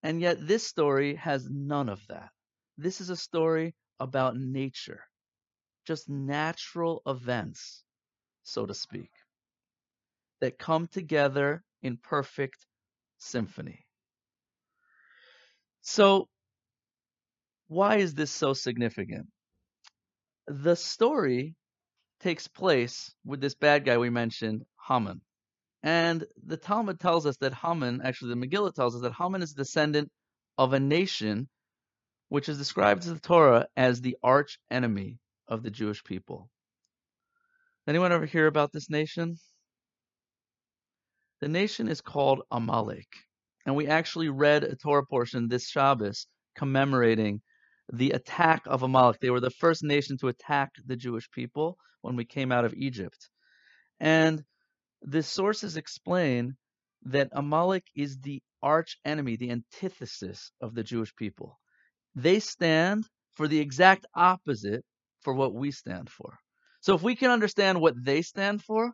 And 0.07 0.21
yet, 0.21 0.47
this 0.47 0.65
story 0.65 1.15
has 1.15 1.49
none 1.49 1.89
of 1.89 1.99
that. 2.07 2.29
This 2.77 3.01
is 3.01 3.09
a 3.09 3.17
story 3.17 3.75
about 3.99 4.37
nature, 4.37 5.03
just 5.85 6.07
natural 6.07 7.01
events, 7.05 7.83
so 8.43 8.65
to 8.65 8.73
speak, 8.73 9.11
that 10.39 10.57
come 10.57 10.87
together 10.87 11.61
in 11.81 11.97
perfect 11.97 12.65
symphony. 13.17 13.85
So, 15.81 16.29
why 17.67 17.97
is 17.97 18.13
this 18.13 18.31
so 18.31 18.53
significant? 18.53 19.27
The 20.47 20.77
story 20.77 21.57
takes 22.21 22.47
place 22.47 23.13
with 23.25 23.41
this 23.41 23.55
bad 23.55 23.83
guy 23.83 23.97
we 23.97 24.09
mentioned, 24.09 24.65
Haman. 24.87 25.19
And 25.83 26.25
the 26.45 26.57
Talmud 26.57 26.99
tells 26.99 27.25
us 27.25 27.37
that 27.37 27.53
Haman, 27.53 28.01
actually 28.03 28.33
the 28.33 28.47
Megillah 28.47 28.73
tells 28.73 28.95
us 28.95 29.01
that 29.01 29.13
Haman 29.13 29.41
is 29.41 29.51
a 29.51 29.55
descendant 29.55 30.09
of 30.57 30.73
a 30.73 30.79
nation 30.79 31.47
which 32.29 32.49
is 32.49 32.57
described 32.57 33.05
in 33.05 33.13
the 33.13 33.19
Torah 33.19 33.67
as 33.77 34.01
the 34.01 34.17
arch 34.23 34.59
enemy 34.69 35.19
of 35.47 35.63
the 35.63 35.71
Jewish 35.71 36.03
people. 36.03 36.49
Anyone 37.87 38.11
ever 38.11 38.25
hear 38.25 38.47
about 38.47 38.73
this 38.73 38.89
nation? 38.89 39.37
The 41.39 41.47
nation 41.47 41.87
is 41.87 42.01
called 42.01 42.41
Amalek. 42.51 43.07
And 43.65 43.75
we 43.75 43.87
actually 43.87 44.29
read 44.29 44.63
a 44.63 44.75
Torah 44.75 45.05
portion 45.05 45.47
this 45.47 45.69
Shabbos 45.69 46.27
commemorating 46.55 47.41
the 47.93 48.11
attack 48.11 48.63
of 48.65 48.83
Amalek. 48.83 49.19
They 49.21 49.29
were 49.29 49.39
the 49.39 49.49
first 49.49 49.83
nation 49.83 50.17
to 50.17 50.27
attack 50.27 50.71
the 50.85 50.97
Jewish 50.97 51.29
people 51.31 51.77
when 52.01 52.15
we 52.15 52.25
came 52.25 52.51
out 52.51 52.65
of 52.65 52.73
Egypt. 52.73 53.29
And 53.99 54.43
the 55.01 55.23
sources 55.23 55.77
explain 55.77 56.55
that 57.03 57.29
Amalek 57.31 57.85
is 57.95 58.17
the 58.19 58.41
arch 58.61 58.97
enemy, 59.05 59.35
the 59.35 59.51
antithesis 59.51 60.51
of 60.61 60.73
the 60.75 60.83
Jewish 60.83 61.15
people. 61.15 61.59
They 62.15 62.39
stand 62.39 63.05
for 63.35 63.47
the 63.47 63.59
exact 63.59 64.05
opposite 64.15 64.83
for 65.21 65.33
what 65.33 65.53
we 65.53 65.71
stand 65.71 66.09
for. 66.09 66.37
So 66.81 66.95
if 66.95 67.03
we 67.03 67.15
can 67.15 67.31
understand 67.31 67.79
what 67.79 67.95
they 68.03 68.21
stand 68.21 68.63
for, 68.63 68.93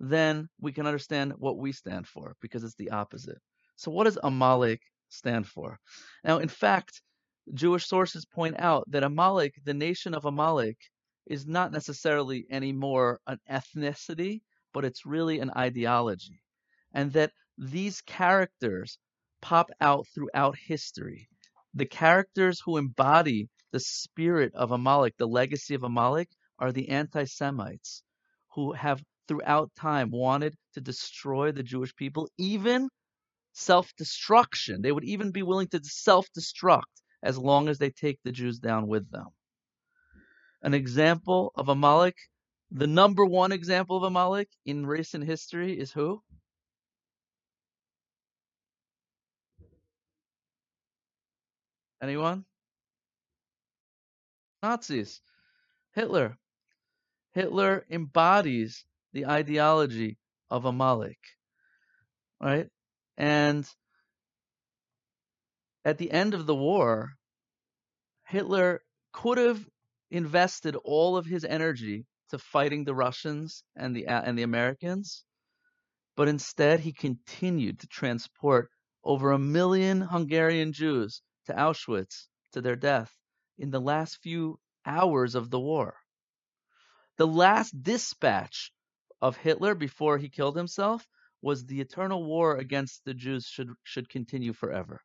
then 0.00 0.48
we 0.60 0.72
can 0.72 0.86
understand 0.86 1.34
what 1.38 1.58
we 1.58 1.72
stand 1.72 2.06
for 2.06 2.34
because 2.40 2.64
it's 2.64 2.76
the 2.76 2.90
opposite. 2.90 3.38
So 3.76 3.90
what 3.90 4.04
does 4.04 4.18
Amalek 4.22 4.80
stand 5.08 5.46
for? 5.46 5.78
Now, 6.24 6.38
in 6.38 6.48
fact, 6.48 7.02
Jewish 7.52 7.86
sources 7.86 8.24
point 8.24 8.56
out 8.58 8.84
that 8.90 9.04
Amalek, 9.04 9.54
the 9.64 9.74
nation 9.74 10.14
of 10.14 10.24
Amalek, 10.24 10.78
is 11.26 11.46
not 11.46 11.72
necessarily 11.72 12.46
anymore 12.50 13.20
an 13.26 13.38
ethnicity, 13.50 14.40
but 14.74 14.84
it's 14.84 15.06
really 15.06 15.38
an 15.40 15.50
ideology. 15.56 16.42
And 16.92 17.12
that 17.14 17.32
these 17.56 18.02
characters 18.02 18.98
pop 19.40 19.70
out 19.80 20.06
throughout 20.14 20.56
history. 20.58 21.28
The 21.72 21.86
characters 21.86 22.60
who 22.60 22.76
embody 22.76 23.48
the 23.72 23.80
spirit 23.80 24.54
of 24.54 24.72
Amalek, 24.72 25.14
the 25.16 25.26
legacy 25.26 25.74
of 25.74 25.82
Amalek, 25.82 26.28
are 26.58 26.72
the 26.72 26.88
anti 26.90 27.24
Semites 27.24 28.02
who 28.54 28.72
have 28.72 29.02
throughout 29.26 29.74
time 29.74 30.10
wanted 30.10 30.54
to 30.74 30.80
destroy 30.80 31.52
the 31.52 31.62
Jewish 31.62 31.94
people, 31.96 32.28
even 32.36 32.88
self 33.52 33.94
destruction. 33.96 34.82
They 34.82 34.92
would 34.92 35.04
even 35.04 35.30
be 35.32 35.42
willing 35.42 35.68
to 35.68 35.80
self 35.82 36.26
destruct 36.36 37.02
as 37.22 37.38
long 37.38 37.68
as 37.68 37.78
they 37.78 37.90
take 37.90 38.18
the 38.22 38.32
Jews 38.32 38.58
down 38.58 38.86
with 38.86 39.10
them. 39.10 39.28
An 40.62 40.74
example 40.74 41.52
of 41.54 41.68
Amalek, 41.68 42.16
the 42.74 42.88
number 42.88 43.24
one 43.24 43.52
example 43.52 43.96
of 43.96 44.02
a 44.02 44.06
Amalek 44.06 44.48
in 44.66 44.84
recent 44.84 45.24
history 45.24 45.78
is 45.78 45.92
who? 45.92 46.20
Anyone? 52.02 52.44
Nazis. 54.60 55.20
Hitler. 55.92 56.36
Hitler 57.32 57.86
embodies 57.88 58.84
the 59.12 59.26
ideology 59.26 60.18
of 60.50 60.64
a 60.64 60.68
Amalek. 60.68 61.18
Right? 62.40 62.68
And 63.16 63.64
at 65.84 65.98
the 65.98 66.10
end 66.10 66.34
of 66.34 66.46
the 66.46 66.56
war, 66.56 67.12
Hitler 68.26 68.82
could 69.12 69.38
have 69.38 69.64
invested 70.10 70.74
all 70.74 71.16
of 71.16 71.24
his 71.24 71.44
energy 71.44 72.06
to 72.30 72.38
fighting 72.38 72.84
the 72.84 72.94
Russians 72.94 73.64
and 73.76 73.94
the 73.94 74.06
uh, 74.08 74.22
and 74.22 74.38
the 74.38 74.42
Americans, 74.42 75.24
but 76.16 76.28
instead 76.28 76.80
he 76.80 76.92
continued 76.92 77.80
to 77.80 77.86
transport 77.86 78.70
over 79.02 79.32
a 79.32 79.38
million 79.38 80.00
Hungarian 80.00 80.72
Jews 80.72 81.22
to 81.46 81.52
Auschwitz 81.52 82.28
to 82.52 82.60
their 82.60 82.76
death 82.76 83.16
in 83.58 83.70
the 83.70 83.80
last 83.80 84.18
few 84.22 84.58
hours 84.86 85.34
of 85.34 85.50
the 85.50 85.60
war. 85.60 85.96
The 87.16 87.26
last 87.26 87.82
dispatch 87.82 88.72
of 89.20 89.36
Hitler 89.36 89.74
before 89.74 90.18
he 90.18 90.28
killed 90.28 90.56
himself 90.56 91.06
was 91.42 91.64
the 91.64 91.80
eternal 91.80 92.24
war 92.24 92.56
against 92.56 93.04
the 93.04 93.14
Jews 93.14 93.46
should 93.46 93.68
should 93.82 94.08
continue 94.08 94.52
forever. 94.52 95.02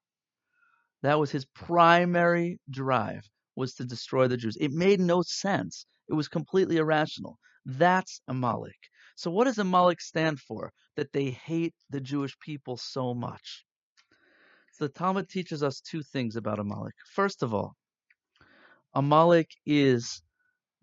That 1.02 1.20
was 1.20 1.32
his 1.32 1.46
primary 1.46 2.60
drive 2.70 3.30
was 3.56 3.74
to 3.76 3.86
destroy 3.86 4.28
the 4.28 4.38
Jews. 4.38 4.58
It 4.60 4.72
made 4.72 5.00
no 5.00 5.22
sense. 5.22 5.86
It 6.10 6.14
was 6.14 6.28
completely 6.28 6.78
irrational. 6.78 7.38
That's 7.66 8.22
Amalek. 8.28 8.78
So 9.16 9.32
what 9.32 9.46
does 9.46 9.60
Amalek 9.60 10.02
stand 10.02 10.40
for? 10.40 10.72
That 10.96 11.14
they 11.14 11.30
hate 11.30 11.76
the 11.90 12.02
Jewish 12.02 12.38
people 12.40 12.78
so 12.78 13.14
much. 13.14 13.64
So 14.74 14.86
the 14.86 14.94
Talmud 14.94 15.30
teaches 15.30 15.62
us 15.62 15.82
two 15.82 16.02
things 16.02 16.36
about 16.36 16.60
Amalek. 16.60 16.96
First 17.14 17.44
of 17.44 17.54
all, 17.54 17.76
Amalek 18.94 19.50
is 19.66 20.22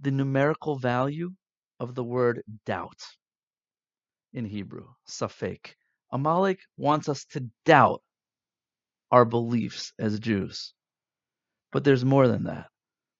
the 0.00 0.11
numerical 0.11 0.78
value 0.78 1.30
of 1.80 1.95
the 1.95 2.04
word 2.04 2.42
doubt 2.64 3.02
in 4.33 4.45
Hebrew, 4.45 4.87
safek. 5.09 5.75
Amalek 6.12 6.61
wants 6.76 7.09
us 7.09 7.25
to 7.33 7.49
doubt 7.64 8.02
our 9.11 9.25
beliefs 9.25 9.92
as 9.99 10.21
Jews. 10.21 10.75
But 11.73 11.85
there's 11.85 12.04
more 12.04 12.28
than 12.28 12.45
that. 12.45 12.68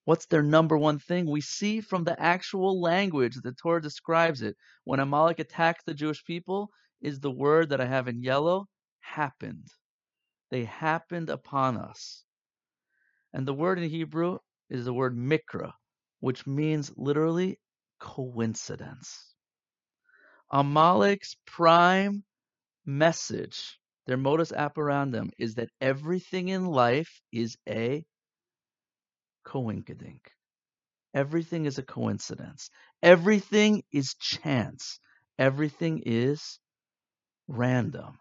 What's 0.07 0.27
their 0.27 0.43
number 0.43 0.79
one 0.79 1.01
thing? 1.01 1.29
We 1.29 1.41
see 1.41 1.81
from 1.81 2.05
the 2.05 2.19
actual 2.21 2.81
language 2.81 3.35
that 3.35 3.43
the 3.43 3.53
Torah 3.53 3.83
describes 3.83 4.41
it. 4.41 4.57
When 4.85 5.01
Amalek 5.01 5.41
attacked 5.41 5.85
the 5.85 5.95
Jewish 5.95 6.25
people, 6.25 6.71
is 7.01 7.19
the 7.19 7.31
word 7.31 7.71
that 7.71 7.81
I 7.81 7.87
have 7.87 8.07
in 8.07 8.23
yellow, 8.23 8.67
happened. 9.01 9.67
They 10.51 10.65
happened 10.65 11.29
upon 11.29 11.77
us. 11.77 12.25
And 13.33 13.49
the 13.49 13.53
word 13.53 13.81
in 13.81 13.91
Hebrew 13.91 14.39
is 14.71 14.85
the 14.85 14.95
word 14.95 15.17
mikra, 15.17 15.73
which 16.21 16.47
means 16.47 16.93
literally 16.97 17.59
coincidence. 17.99 19.35
Amalek's 20.53 21.35
prime 21.47 22.23
message, 22.85 23.81
their 24.07 24.17
modus 24.17 24.53
operandum, 24.53 25.31
is 25.37 25.57
that 25.57 25.71
everything 25.81 26.49
in 26.49 26.65
life 26.65 27.21
is 27.33 27.57
a 27.69 28.05
coinkydink. 29.57 30.21
Everything 31.15 31.65
is 31.67 31.79
a 31.79 31.83
coincidence. 31.83 32.71
Everything 33.03 33.83
is 33.93 34.15
chance. 34.15 35.01
Everything 35.39 36.03
is 36.05 36.59
random. 37.49 38.19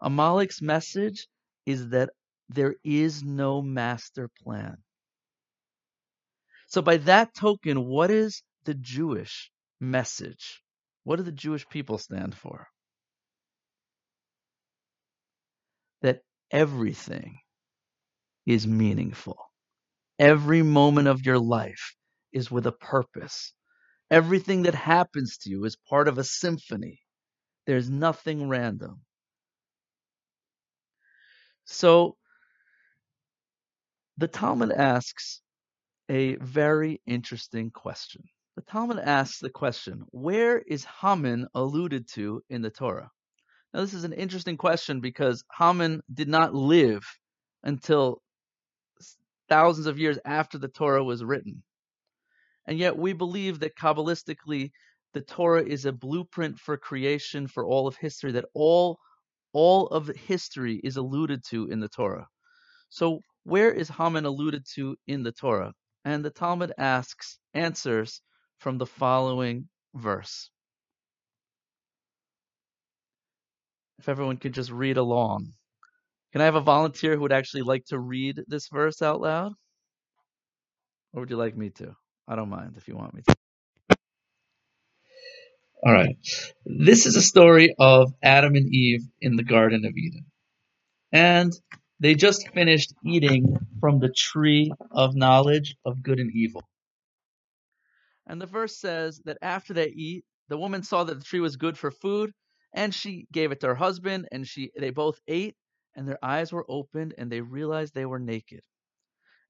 Amalek's 0.00 0.62
message 0.62 1.26
is 1.66 1.88
that 1.88 2.10
there 2.48 2.76
is 2.84 3.22
no 3.22 3.62
master 3.62 4.30
plan. 4.44 4.76
So, 6.68 6.82
by 6.82 6.98
that 6.98 7.34
token, 7.34 7.84
what 7.84 8.10
is 8.10 8.42
the 8.64 8.74
Jewish 8.74 9.50
message? 9.80 10.62
What 11.04 11.16
do 11.16 11.22
the 11.22 11.32
Jewish 11.32 11.68
people 11.68 11.98
stand 11.98 12.34
for? 12.34 12.68
That 16.02 16.22
everything 16.50 17.38
is 18.46 18.66
meaningful. 18.66 19.38
Every 20.24 20.62
moment 20.62 21.06
of 21.06 21.26
your 21.26 21.38
life 21.38 21.94
is 22.32 22.50
with 22.50 22.66
a 22.66 22.72
purpose. 22.72 23.52
Everything 24.10 24.62
that 24.62 24.74
happens 24.74 25.36
to 25.36 25.50
you 25.50 25.64
is 25.66 25.76
part 25.76 26.08
of 26.08 26.16
a 26.16 26.24
symphony. 26.24 26.98
There's 27.66 27.90
nothing 27.90 28.48
random. 28.48 29.02
So 31.66 32.16
the 34.16 34.26
Talmud 34.26 34.72
asks 34.72 35.42
a 36.08 36.36
very 36.36 37.02
interesting 37.06 37.70
question. 37.70 38.22
The 38.56 38.62
Talmud 38.62 39.00
asks 39.00 39.40
the 39.40 39.50
question, 39.50 40.06
where 40.10 40.58
is 40.58 40.86
Haman 41.02 41.48
alluded 41.54 42.08
to 42.14 42.40
in 42.48 42.62
the 42.62 42.70
Torah? 42.70 43.10
Now, 43.74 43.82
this 43.82 43.92
is 43.92 44.04
an 44.04 44.14
interesting 44.14 44.56
question 44.56 45.00
because 45.00 45.44
Haman 45.58 46.00
did 46.14 46.28
not 46.28 46.54
live 46.54 47.04
until 47.62 48.22
thousands 49.48 49.86
of 49.86 49.98
years 49.98 50.18
after 50.24 50.58
the 50.58 50.68
Torah 50.68 51.04
was 51.04 51.24
written. 51.24 51.62
And 52.66 52.78
yet 52.78 52.96
we 52.96 53.12
believe 53.12 53.60
that 53.60 53.76
Kabbalistically, 53.76 54.70
the 55.12 55.20
Torah 55.20 55.62
is 55.62 55.84
a 55.84 55.92
blueprint 55.92 56.58
for 56.58 56.76
creation 56.76 57.46
for 57.46 57.64
all 57.66 57.86
of 57.86 57.96
history, 57.96 58.32
that 58.32 58.46
all 58.54 58.98
all 59.52 59.86
of 59.86 60.08
history 60.08 60.80
is 60.82 60.96
alluded 60.96 61.44
to 61.44 61.68
in 61.68 61.78
the 61.80 61.88
Torah. 61.88 62.26
So 62.88 63.20
where 63.44 63.70
is 63.70 63.88
Haman 63.88 64.24
alluded 64.24 64.66
to 64.74 64.96
in 65.06 65.22
the 65.22 65.32
Torah? 65.32 65.72
And 66.04 66.24
the 66.24 66.30
Talmud 66.30 66.72
asks, 66.76 67.38
answers 67.54 68.20
from 68.58 68.78
the 68.78 68.86
following 68.86 69.68
verse. 69.94 70.50
If 73.98 74.08
everyone 74.08 74.38
could 74.38 74.52
just 74.52 74.70
read 74.70 74.96
along. 74.96 75.52
Can 76.34 76.40
I 76.40 76.46
have 76.46 76.56
a 76.56 76.60
volunteer 76.60 77.14
who 77.14 77.20
would 77.20 77.32
actually 77.32 77.62
like 77.62 77.84
to 77.90 77.98
read 77.98 78.40
this 78.48 78.66
verse 78.66 79.02
out 79.02 79.20
loud? 79.20 79.52
Or 81.12 81.20
would 81.20 81.30
you 81.30 81.36
like 81.36 81.56
me 81.56 81.70
to? 81.70 81.94
I 82.26 82.34
don't 82.34 82.48
mind 82.48 82.74
if 82.76 82.88
you 82.88 82.96
want 82.96 83.14
me 83.14 83.22
to. 83.22 83.96
All 85.86 85.92
right. 85.92 86.16
This 86.66 87.06
is 87.06 87.14
a 87.14 87.22
story 87.22 87.76
of 87.78 88.12
Adam 88.20 88.56
and 88.56 88.66
Eve 88.74 89.02
in 89.20 89.36
the 89.36 89.44
Garden 89.44 89.84
of 89.84 89.96
Eden. 89.96 90.24
And 91.12 91.52
they 92.00 92.16
just 92.16 92.48
finished 92.48 92.92
eating 93.06 93.56
from 93.78 94.00
the 94.00 94.12
tree 94.12 94.72
of 94.90 95.14
knowledge 95.14 95.76
of 95.84 96.02
good 96.02 96.18
and 96.18 96.32
evil. 96.34 96.64
And 98.26 98.42
the 98.42 98.46
verse 98.46 98.76
says 98.76 99.20
that 99.24 99.38
after 99.40 99.72
they 99.72 99.86
eat, 99.86 100.24
the 100.48 100.58
woman 100.58 100.82
saw 100.82 101.04
that 101.04 101.14
the 101.14 101.24
tree 101.24 101.38
was 101.38 101.54
good 101.54 101.78
for 101.78 101.92
food, 101.92 102.32
and 102.72 102.92
she 102.92 103.28
gave 103.30 103.52
it 103.52 103.60
to 103.60 103.68
her 103.68 103.76
husband, 103.76 104.26
and 104.32 104.44
she 104.44 104.72
they 104.76 104.90
both 104.90 105.20
ate, 105.28 105.54
and 105.94 106.06
their 106.08 106.22
eyes 106.24 106.52
were 106.52 106.66
opened, 106.68 107.14
and 107.18 107.30
they 107.30 107.40
realized 107.40 107.94
they 107.94 108.06
were 108.06 108.18
naked. 108.18 108.60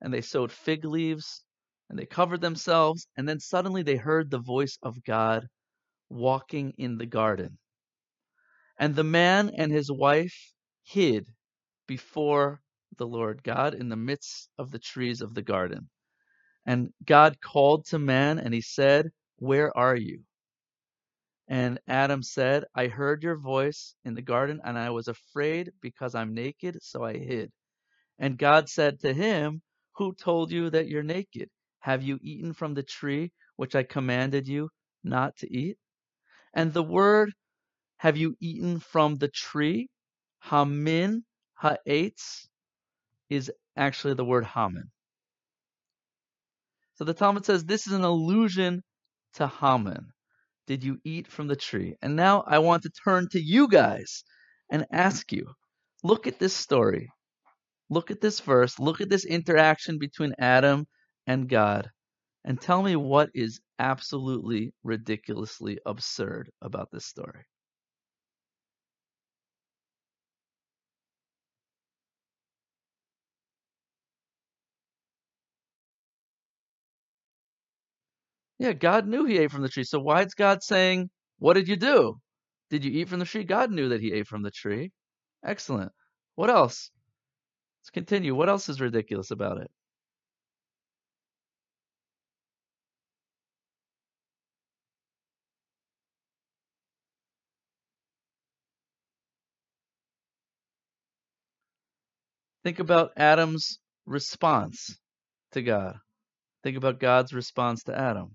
And 0.00 0.12
they 0.12 0.20
sewed 0.20 0.52
fig 0.52 0.84
leaves, 0.84 1.42
and 1.88 1.98
they 1.98 2.06
covered 2.06 2.40
themselves, 2.40 3.06
and 3.16 3.28
then 3.28 3.40
suddenly 3.40 3.82
they 3.82 3.96
heard 3.96 4.30
the 4.30 4.38
voice 4.38 4.78
of 4.82 5.02
God 5.04 5.48
walking 6.08 6.72
in 6.78 6.98
the 6.98 7.06
garden. 7.06 7.58
And 8.78 8.94
the 8.94 9.04
man 9.04 9.50
and 9.56 9.72
his 9.72 9.90
wife 9.90 10.52
hid 10.82 11.26
before 11.86 12.60
the 12.96 13.06
Lord 13.06 13.42
God 13.42 13.74
in 13.74 13.88
the 13.88 13.96
midst 13.96 14.48
of 14.58 14.70
the 14.70 14.78
trees 14.78 15.20
of 15.20 15.34
the 15.34 15.42
garden. 15.42 15.88
And 16.66 16.92
God 17.04 17.40
called 17.40 17.86
to 17.86 17.98
man 17.98 18.38
and 18.38 18.54
he 18.54 18.60
said, 18.60 19.10
Where 19.36 19.76
are 19.76 19.96
you? 19.96 20.22
And 21.48 21.78
Adam 21.88 22.22
said, 22.22 22.64
I 22.74 22.86
heard 22.88 23.22
your 23.22 23.36
voice 23.36 23.94
in 24.04 24.14
the 24.14 24.22
garden 24.22 24.60
and 24.64 24.78
I 24.78 24.90
was 24.90 25.08
afraid 25.08 25.72
because 25.82 26.14
I'm 26.14 26.34
naked, 26.34 26.78
so 26.82 27.04
I 27.04 27.14
hid. 27.18 27.52
And 28.18 28.38
God 28.38 28.68
said 28.68 29.00
to 29.00 29.12
him, 29.12 29.62
Who 29.96 30.14
told 30.14 30.52
you 30.52 30.70
that 30.70 30.88
you're 30.88 31.02
naked? 31.02 31.50
Have 31.80 32.02
you 32.02 32.18
eaten 32.22 32.54
from 32.54 32.74
the 32.74 32.82
tree 32.82 33.32
which 33.56 33.74
I 33.74 33.82
commanded 33.82 34.48
you 34.48 34.70
not 35.04 35.36
to 35.38 35.52
eat? 35.52 35.76
And 36.54 36.72
the 36.72 36.82
word, 36.82 37.32
have 37.98 38.16
you 38.16 38.36
eaten 38.40 38.80
from 38.80 39.16
the 39.16 39.28
tree? 39.28 39.88
Hamin 40.40 41.24
ha'etz 41.54 42.48
is 43.30 43.52
actually 43.76 44.14
the 44.14 44.24
word 44.24 44.46
Haman. 44.46 44.90
So 46.94 47.04
the 47.04 47.14
Talmud 47.14 47.44
says 47.44 47.64
this 47.64 47.86
is 47.86 47.94
an 47.94 48.04
allusion 48.04 48.82
to 49.34 49.48
Haman. 49.48 50.13
Did 50.66 50.84
you 50.84 50.98
eat 51.04 51.26
from 51.28 51.46
the 51.48 51.56
tree? 51.56 51.96
And 52.02 52.16
now 52.16 52.44
I 52.46 52.58
want 52.60 52.82
to 52.84 52.90
turn 52.90 53.28
to 53.30 53.40
you 53.40 53.68
guys 53.68 54.24
and 54.70 54.86
ask 54.90 55.32
you 55.32 55.46
look 56.02 56.26
at 56.26 56.38
this 56.38 56.54
story. 56.54 57.10
Look 57.90 58.10
at 58.10 58.20
this 58.20 58.40
verse. 58.40 58.78
Look 58.78 59.00
at 59.00 59.10
this 59.10 59.24
interaction 59.24 59.98
between 59.98 60.34
Adam 60.38 60.86
and 61.26 61.48
God. 61.48 61.90
And 62.44 62.60
tell 62.60 62.82
me 62.82 62.96
what 62.96 63.30
is 63.34 63.60
absolutely 63.78 64.72
ridiculously 64.82 65.78
absurd 65.86 66.50
about 66.62 66.90
this 66.90 67.06
story. 67.06 67.44
Yeah, 78.64 78.72
God 78.72 79.06
knew 79.06 79.26
he 79.26 79.36
ate 79.36 79.50
from 79.50 79.60
the 79.60 79.68
tree. 79.68 79.84
So 79.84 80.00
why 80.00 80.22
is 80.22 80.32
God 80.32 80.62
saying, 80.62 81.10
What 81.38 81.52
did 81.52 81.68
you 81.68 81.76
do? 81.76 82.18
Did 82.70 82.82
you 82.82 82.92
eat 82.92 83.10
from 83.10 83.18
the 83.18 83.26
tree? 83.26 83.44
God 83.44 83.70
knew 83.70 83.90
that 83.90 84.00
he 84.00 84.10
ate 84.14 84.26
from 84.26 84.42
the 84.42 84.50
tree. 84.50 84.90
Excellent. 85.44 85.92
What 86.34 86.48
else? 86.48 86.90
Let's 87.82 87.90
continue. 87.90 88.34
What 88.34 88.48
else 88.48 88.70
is 88.70 88.80
ridiculous 88.80 89.30
about 89.30 89.58
it? 89.58 89.70
Think 102.64 102.78
about 102.78 103.12
Adam's 103.18 103.78
response 104.06 104.98
to 105.52 105.60
God. 105.60 105.96
Think 106.62 106.78
about 106.78 106.98
God's 106.98 107.34
response 107.34 107.82
to 107.84 107.94
Adam. 107.94 108.34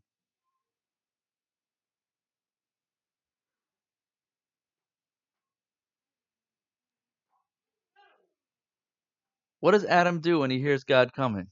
What 9.59 9.71
does 9.71 9.85
Adam 9.85 10.21
do 10.21 10.39
when 10.39 10.51
he 10.51 10.59
hears 10.59 10.83
God 10.83 11.13
coming? 11.13 11.47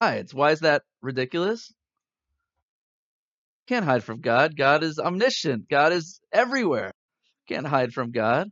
Hides. 0.00 0.34
Why 0.34 0.52
is 0.52 0.60
that 0.60 0.82
ridiculous? 1.02 1.72
Can't 3.66 3.84
hide 3.84 4.04
from 4.04 4.20
God. 4.20 4.56
God 4.56 4.84
is 4.84 4.98
omniscient. 4.98 5.68
God 5.68 5.92
is 5.92 6.20
everywhere. 6.32 6.92
Can't 7.48 7.66
hide 7.66 7.92
from 7.92 8.12
God. 8.12 8.48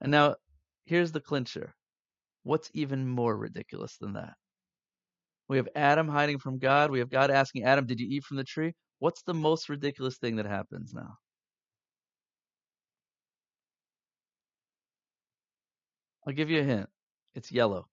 And 0.00 0.10
now 0.10 0.36
here's 0.84 1.12
the 1.12 1.20
clincher. 1.20 1.74
What's 2.42 2.70
even 2.74 3.08
more 3.08 3.36
ridiculous 3.36 3.96
than 3.98 4.14
that? 4.14 4.34
We 5.48 5.58
have 5.58 5.68
Adam 5.76 6.08
hiding 6.08 6.38
from 6.38 6.58
God. 6.58 6.90
We 6.90 6.98
have 7.00 7.10
God 7.10 7.30
asking 7.30 7.64
Adam, 7.64 7.86
Did 7.86 8.00
you 8.00 8.08
eat 8.08 8.24
from 8.24 8.36
the 8.36 8.44
tree? 8.44 8.72
What's 8.98 9.22
the 9.22 9.34
most 9.34 9.68
ridiculous 9.68 10.18
thing 10.18 10.36
that 10.36 10.46
happens 10.46 10.92
now? 10.92 11.16
I'll 16.26 16.34
give 16.34 16.50
you 16.50 16.60
a 16.60 16.64
hint. 16.64 16.90
It's 17.34 17.50
yellow. 17.50 17.88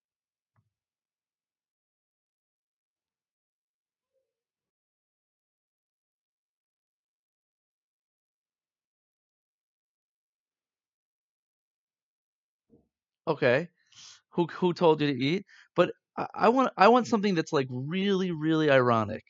Okay. 13.27 13.69
Who 14.31 14.47
who 14.47 14.73
told 14.73 15.01
you 15.01 15.07
to 15.07 15.19
eat? 15.19 15.45
But 15.75 15.93
I, 16.17 16.27
I 16.35 16.49
want 16.49 16.73
I 16.77 16.89
want 16.89 17.07
something 17.07 17.35
that's 17.35 17.53
like 17.53 17.67
really, 17.71 18.31
really 18.31 18.71
ironic. 18.71 19.25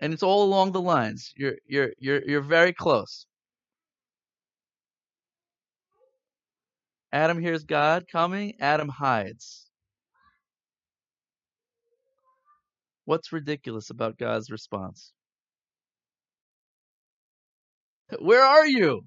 And 0.00 0.12
it's 0.12 0.24
all 0.24 0.42
along 0.42 0.72
the 0.72 0.80
lines. 0.80 1.32
You're 1.36 1.58
you're 1.64 1.92
you're 2.00 2.24
you're 2.28 2.40
very 2.42 2.72
close. 2.72 3.27
Adam 7.12 7.40
hears 7.40 7.64
God 7.64 8.06
coming, 8.10 8.54
Adam 8.60 8.88
hides. 8.88 9.66
What's 13.06 13.32
ridiculous 13.32 13.90
about 13.90 14.18
God's 14.18 14.50
response? 14.50 15.12
Where 18.18 18.42
are 18.42 18.66
you? 18.66 19.02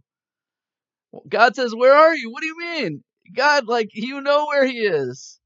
God 1.27 1.55
says, 1.55 1.75
Where 1.75 1.93
are 1.93 2.15
you? 2.15 2.31
What 2.31 2.41
do 2.41 2.47
you 2.47 2.57
mean? 2.57 3.03
God, 3.35 3.67
like, 3.67 3.89
you 3.93 4.21
know 4.21 4.45
where 4.47 4.65
he 4.65 4.79
is. 4.79 5.39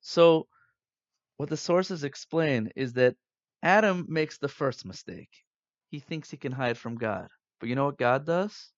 So, 0.00 0.46
what 1.36 1.48
the 1.48 1.56
sources 1.56 2.04
explain 2.04 2.70
is 2.76 2.94
that 2.94 3.16
Adam 3.62 4.06
makes 4.08 4.38
the 4.38 4.48
first 4.48 4.84
mistake. 4.84 5.30
He 5.90 6.00
thinks 6.00 6.30
he 6.30 6.36
can 6.36 6.52
hide 6.52 6.78
from 6.78 6.96
God. 6.96 7.28
But 7.60 7.68
you 7.68 7.74
know 7.76 7.86
what 7.86 7.98
God 7.98 8.26
does? 8.26 8.70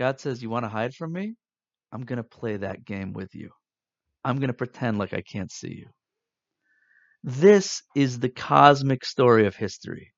God 0.00 0.18
says, 0.18 0.42
You 0.42 0.48
want 0.48 0.64
to 0.64 0.70
hide 0.70 0.94
from 0.94 1.12
me? 1.12 1.34
I'm 1.92 2.06
going 2.06 2.16
to 2.16 2.22
play 2.22 2.56
that 2.56 2.86
game 2.86 3.12
with 3.12 3.34
you. 3.34 3.50
I'm 4.24 4.38
going 4.38 4.48
to 4.48 4.54
pretend 4.54 4.96
like 4.96 5.12
I 5.12 5.20
can't 5.20 5.52
see 5.52 5.74
you. 5.74 5.88
This 7.22 7.82
is 7.94 8.18
the 8.18 8.30
cosmic 8.30 9.04
story 9.04 9.46
of 9.46 9.54
history. 9.54 10.14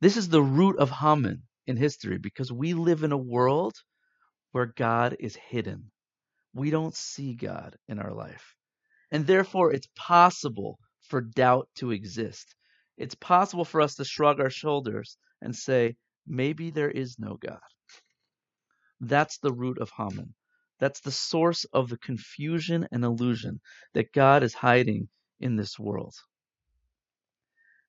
This 0.00 0.16
is 0.16 0.28
the 0.28 0.40
root 0.42 0.78
of 0.78 0.90
Haman 0.92 1.42
in 1.66 1.76
history 1.76 2.18
because 2.18 2.52
we 2.52 2.74
live 2.74 3.02
in 3.02 3.10
a 3.10 3.16
world 3.16 3.74
where 4.52 4.66
God 4.66 5.16
is 5.18 5.34
hidden. 5.34 5.90
We 6.54 6.70
don't 6.70 6.94
see 6.94 7.34
God 7.34 7.74
in 7.88 7.98
our 7.98 8.14
life. 8.14 8.54
And 9.10 9.26
therefore, 9.26 9.72
it's 9.72 9.88
possible 9.96 10.78
for 11.02 11.20
doubt 11.20 11.68
to 11.78 11.90
exist. 11.90 12.54
It's 12.96 13.16
possible 13.16 13.64
for 13.64 13.80
us 13.80 13.96
to 13.96 14.04
shrug 14.04 14.38
our 14.38 14.50
shoulders 14.50 15.18
and 15.42 15.56
say, 15.56 15.96
maybe 16.28 16.70
there 16.70 16.92
is 16.92 17.16
no 17.18 17.36
God. 17.44 17.58
That's 19.00 19.38
the 19.38 19.52
root 19.52 19.78
of 19.78 19.90
Haman. 19.90 20.34
That's 20.78 21.00
the 21.00 21.12
source 21.12 21.64
of 21.64 21.88
the 21.88 21.98
confusion 21.98 22.86
and 22.92 23.04
illusion 23.04 23.60
that 23.94 24.12
God 24.12 24.42
is 24.42 24.54
hiding 24.54 25.08
in 25.40 25.56
this 25.56 25.78
world. 25.78 26.14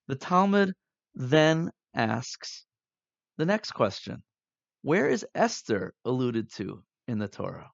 The 0.08 0.16
Talmud 0.16 0.74
then 1.14 1.72
asks 1.94 2.66
the 3.38 3.46
next 3.46 3.72
question 3.72 4.24
Where 4.82 5.10
is 5.10 5.26
Esther 5.36 5.94
alluded 6.06 6.52
to 6.54 6.84
in 7.08 7.20
the 7.20 7.28
Torah? 7.28 7.72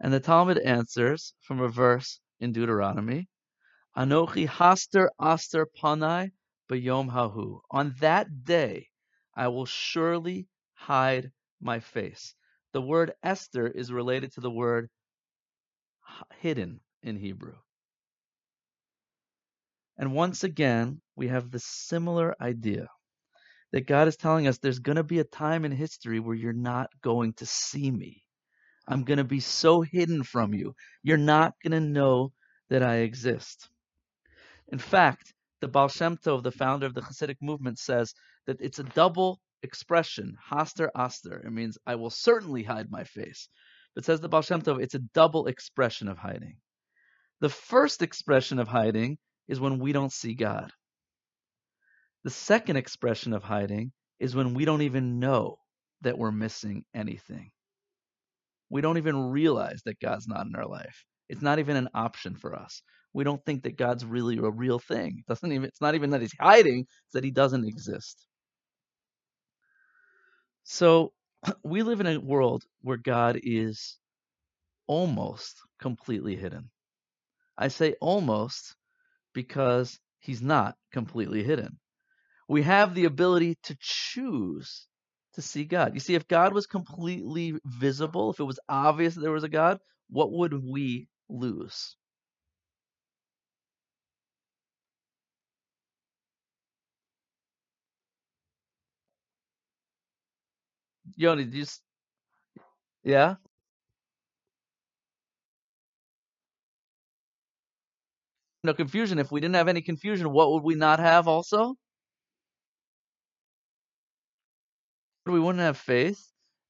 And 0.00 0.12
the 0.12 0.20
Talmud 0.20 0.58
answers 0.58 1.34
from 1.40 1.60
a 1.60 1.68
verse 1.68 2.20
in 2.40 2.52
Deuteronomy 2.52 3.28
Anochi 3.96 4.46
haster 4.46 5.08
aster 5.20 5.66
panai 5.66 6.30
bayom 6.70 7.10
hahu. 7.10 7.60
On 7.70 7.94
that 7.98 8.44
day 8.44 8.88
I 9.34 9.48
will 9.48 9.66
surely 9.66 10.46
hide 10.74 11.32
my 11.60 11.80
face. 11.80 12.34
The 12.72 12.82
word 12.82 13.12
Esther 13.22 13.66
is 13.66 13.92
related 13.92 14.32
to 14.34 14.40
the 14.40 14.50
word 14.50 14.88
hidden 16.40 16.80
in 17.02 17.16
Hebrew. 17.16 17.56
And 19.96 20.14
once 20.14 20.44
again, 20.44 21.00
we 21.16 21.28
have 21.28 21.50
the 21.50 21.58
similar 21.58 22.34
idea 22.40 22.88
that 23.72 23.86
God 23.86 24.08
is 24.08 24.16
telling 24.16 24.46
us 24.46 24.58
there's 24.58 24.78
going 24.78 24.96
to 24.96 25.02
be 25.02 25.18
a 25.18 25.24
time 25.24 25.64
in 25.64 25.72
history 25.72 26.20
where 26.20 26.36
you're 26.36 26.52
not 26.52 26.88
going 27.02 27.34
to 27.34 27.46
see 27.46 27.90
me. 27.90 28.22
I'm 28.86 29.04
going 29.04 29.18
to 29.18 29.24
be 29.24 29.40
so 29.40 29.82
hidden 29.82 30.22
from 30.22 30.54
you. 30.54 30.74
You're 31.02 31.18
not 31.18 31.54
going 31.62 31.72
to 31.72 31.80
know 31.80 32.32
that 32.70 32.82
I 32.82 32.98
exist. 32.98 33.68
In 34.68 34.78
fact, 34.78 35.34
the 35.60 35.68
Baal 35.68 35.88
Shem 35.88 36.16
Tov, 36.16 36.42
the 36.42 36.52
founder 36.52 36.86
of 36.86 36.94
the 36.94 37.02
Hasidic 37.02 37.36
movement, 37.42 37.78
says 37.78 38.14
that 38.46 38.60
it's 38.60 38.78
a 38.78 38.84
double 38.84 39.40
expression, 39.62 40.36
haster 40.50 40.88
aster. 40.94 41.38
It 41.38 41.50
means 41.50 41.78
I 41.86 41.96
will 41.96 42.10
certainly 42.10 42.62
hide 42.62 42.90
my 42.90 43.04
face. 43.04 43.48
But 43.94 44.04
says 44.04 44.20
the 44.20 44.28
Baal 44.28 44.42
Shem 44.42 44.62
Tov, 44.62 44.82
it's 44.82 44.94
a 44.94 45.00
double 45.00 45.46
expression 45.46 46.08
of 46.08 46.18
hiding. 46.18 46.58
The 47.40 47.48
first 47.48 48.02
expression 48.02 48.58
of 48.58 48.68
hiding 48.68 49.18
is 49.48 49.60
when 49.60 49.78
we 49.78 49.92
don't 49.92 50.12
see 50.12 50.34
God. 50.34 50.72
The 52.24 52.30
second 52.30 52.76
expression 52.76 53.32
of 53.32 53.42
hiding 53.42 53.92
is 54.18 54.34
when 54.34 54.54
we 54.54 54.64
don't 54.64 54.82
even 54.82 55.20
know 55.20 55.58
that 56.02 56.18
we're 56.18 56.32
missing 56.32 56.84
anything. 56.94 57.50
We 58.70 58.80
don't 58.80 58.98
even 58.98 59.30
realize 59.30 59.82
that 59.84 60.00
God's 60.00 60.28
not 60.28 60.46
in 60.46 60.54
our 60.54 60.66
life. 60.66 61.04
It's 61.28 61.42
not 61.42 61.58
even 61.58 61.76
an 61.76 61.88
option 61.94 62.36
for 62.36 62.54
us. 62.54 62.82
We 63.12 63.24
don't 63.24 63.44
think 63.44 63.62
that 63.62 63.76
God's 63.76 64.04
really 64.04 64.36
a 64.38 64.50
real 64.50 64.78
thing. 64.78 65.18
It 65.18 65.26
doesn't 65.26 65.52
even 65.52 65.64
it's 65.64 65.80
not 65.80 65.94
even 65.94 66.10
that 66.10 66.20
he's 66.20 66.34
hiding, 66.38 66.80
it's 66.80 67.12
that 67.14 67.24
he 67.24 67.30
doesn't 67.30 67.66
exist. 67.66 68.26
So 70.70 71.14
we 71.64 71.82
live 71.82 72.00
in 72.00 72.06
a 72.06 72.20
world 72.20 72.62
where 72.82 72.98
God 72.98 73.40
is 73.42 73.96
almost 74.86 75.62
completely 75.80 76.36
hidden. 76.36 76.70
I 77.56 77.68
say 77.68 77.94
almost 78.02 78.76
because 79.32 79.98
he's 80.18 80.42
not 80.42 80.76
completely 80.92 81.42
hidden. 81.42 81.78
We 82.48 82.62
have 82.62 82.94
the 82.94 83.06
ability 83.06 83.56
to 83.64 83.76
choose 83.80 84.86
to 85.34 85.42
see 85.42 85.64
God. 85.64 85.94
You 85.94 86.00
see, 86.00 86.14
if 86.14 86.28
God 86.28 86.52
was 86.52 86.66
completely 86.66 87.54
visible, 87.64 88.30
if 88.30 88.38
it 88.38 88.44
was 88.44 88.60
obvious 88.68 89.14
that 89.14 89.22
there 89.22 89.32
was 89.32 89.44
a 89.44 89.48
God, 89.48 89.80
what 90.10 90.32
would 90.32 90.52
we 90.52 91.08
lose? 91.30 91.96
Yoni, 101.18 101.44
do 101.44 101.58
you, 101.58 101.66
yeah? 103.04 103.36
No 108.64 108.74
confusion. 108.74 109.18
If 109.18 109.32
we 109.32 109.40
didn't 109.40 109.56
have 109.56 109.68
any 109.68 109.82
confusion, 109.82 110.30
what 110.32 110.52
would 110.52 110.62
we 110.62 110.74
not 110.76 111.00
have 111.00 111.26
also? 111.28 111.74
We 115.26 115.40
wouldn't 115.40 115.62
have 115.62 115.76
faith. 115.78 116.20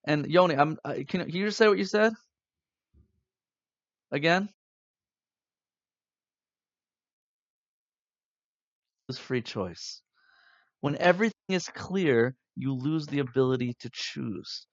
And 0.05 0.27
Yoni, 0.27 0.57
I'm. 0.57 0.79
Uh, 0.85 0.95
can, 1.09 1.25
can 1.27 1.31
you 1.31 1.47
just 1.47 1.59
say 1.59 1.69
what 1.69 1.79
you 1.79 1.85
said 1.85 2.13
again? 4.11 4.49
It's 9.09 9.19
free 9.19 9.43
choice. 9.43 10.03
When 10.81 10.97
everything 10.97 11.35
is 11.49 11.69
clear, 11.69 12.37
you 12.59 12.75
lose 12.75 13.07
the 13.07 13.21
ability 13.21 13.75
to 13.81 13.91
choose. 13.93 14.67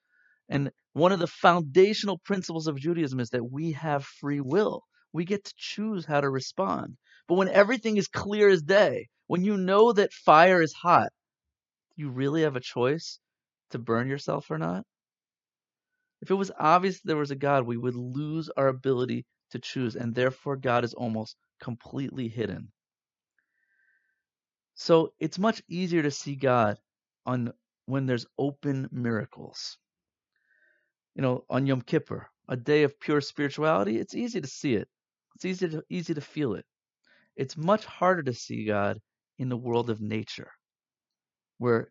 And 0.49 0.71
one 0.93 1.11
of 1.11 1.19
the 1.19 1.27
foundational 1.27 2.19
principles 2.19 2.67
of 2.67 2.79
Judaism 2.79 3.19
is 3.19 3.29
that 3.29 3.51
we 3.51 3.71
have 3.73 4.05
free 4.05 4.41
will. 4.41 4.83
We 5.13 5.25
get 5.25 5.45
to 5.45 5.53
choose 5.55 6.05
how 6.05 6.21
to 6.21 6.29
respond. 6.29 6.97
But 7.27 7.35
when 7.35 7.49
everything 7.49 7.97
is 7.97 8.07
clear 8.07 8.49
as 8.49 8.61
day, 8.61 9.07
when 9.27 9.43
you 9.43 9.57
know 9.57 9.91
that 9.93 10.13
fire 10.13 10.61
is 10.61 10.73
hot, 10.73 11.09
you 11.95 12.09
really 12.09 12.41
have 12.41 12.55
a 12.55 12.61
choice 12.61 13.19
to 13.71 13.79
burn 13.79 14.07
yourself 14.07 14.51
or 14.51 14.57
not? 14.57 14.85
If 16.21 16.31
it 16.31 16.35
was 16.35 16.51
obvious 16.57 17.01
there 17.01 17.17
was 17.17 17.31
a 17.31 17.35
God, 17.35 17.65
we 17.65 17.77
would 17.77 17.95
lose 17.95 18.49
our 18.49 18.67
ability 18.67 19.25
to 19.51 19.59
choose, 19.59 19.95
and 19.95 20.13
therefore 20.13 20.57
God 20.57 20.83
is 20.83 20.93
almost 20.93 21.35
completely 21.59 22.27
hidden. 22.27 22.71
So 24.75 25.13
it's 25.19 25.39
much 25.39 25.61
easier 25.69 26.03
to 26.03 26.11
see 26.11 26.35
God 26.35 26.77
on 27.25 27.53
when 27.85 28.05
there's 28.05 28.25
open 28.37 28.89
miracles. 28.91 29.77
You 31.15 31.23
know, 31.23 31.45
on 31.49 31.65
Yom 31.65 31.81
Kippur, 31.81 32.29
a 32.47 32.55
day 32.55 32.83
of 32.83 32.99
pure 32.99 33.21
spirituality, 33.21 33.97
it's 33.97 34.13
easy 34.15 34.39
to 34.41 34.47
see 34.47 34.75
it. 34.75 34.87
It's 35.35 35.45
easy 35.45 35.69
to 35.69 35.83
easy 35.89 36.13
to 36.13 36.21
feel 36.21 36.53
it. 36.55 36.65
It's 37.35 37.57
much 37.57 37.85
harder 37.85 38.23
to 38.23 38.33
see 38.33 38.65
God 38.65 38.99
in 39.39 39.49
the 39.49 39.57
world 39.57 39.89
of 39.89 40.01
nature. 40.01 40.51
where 41.57 41.89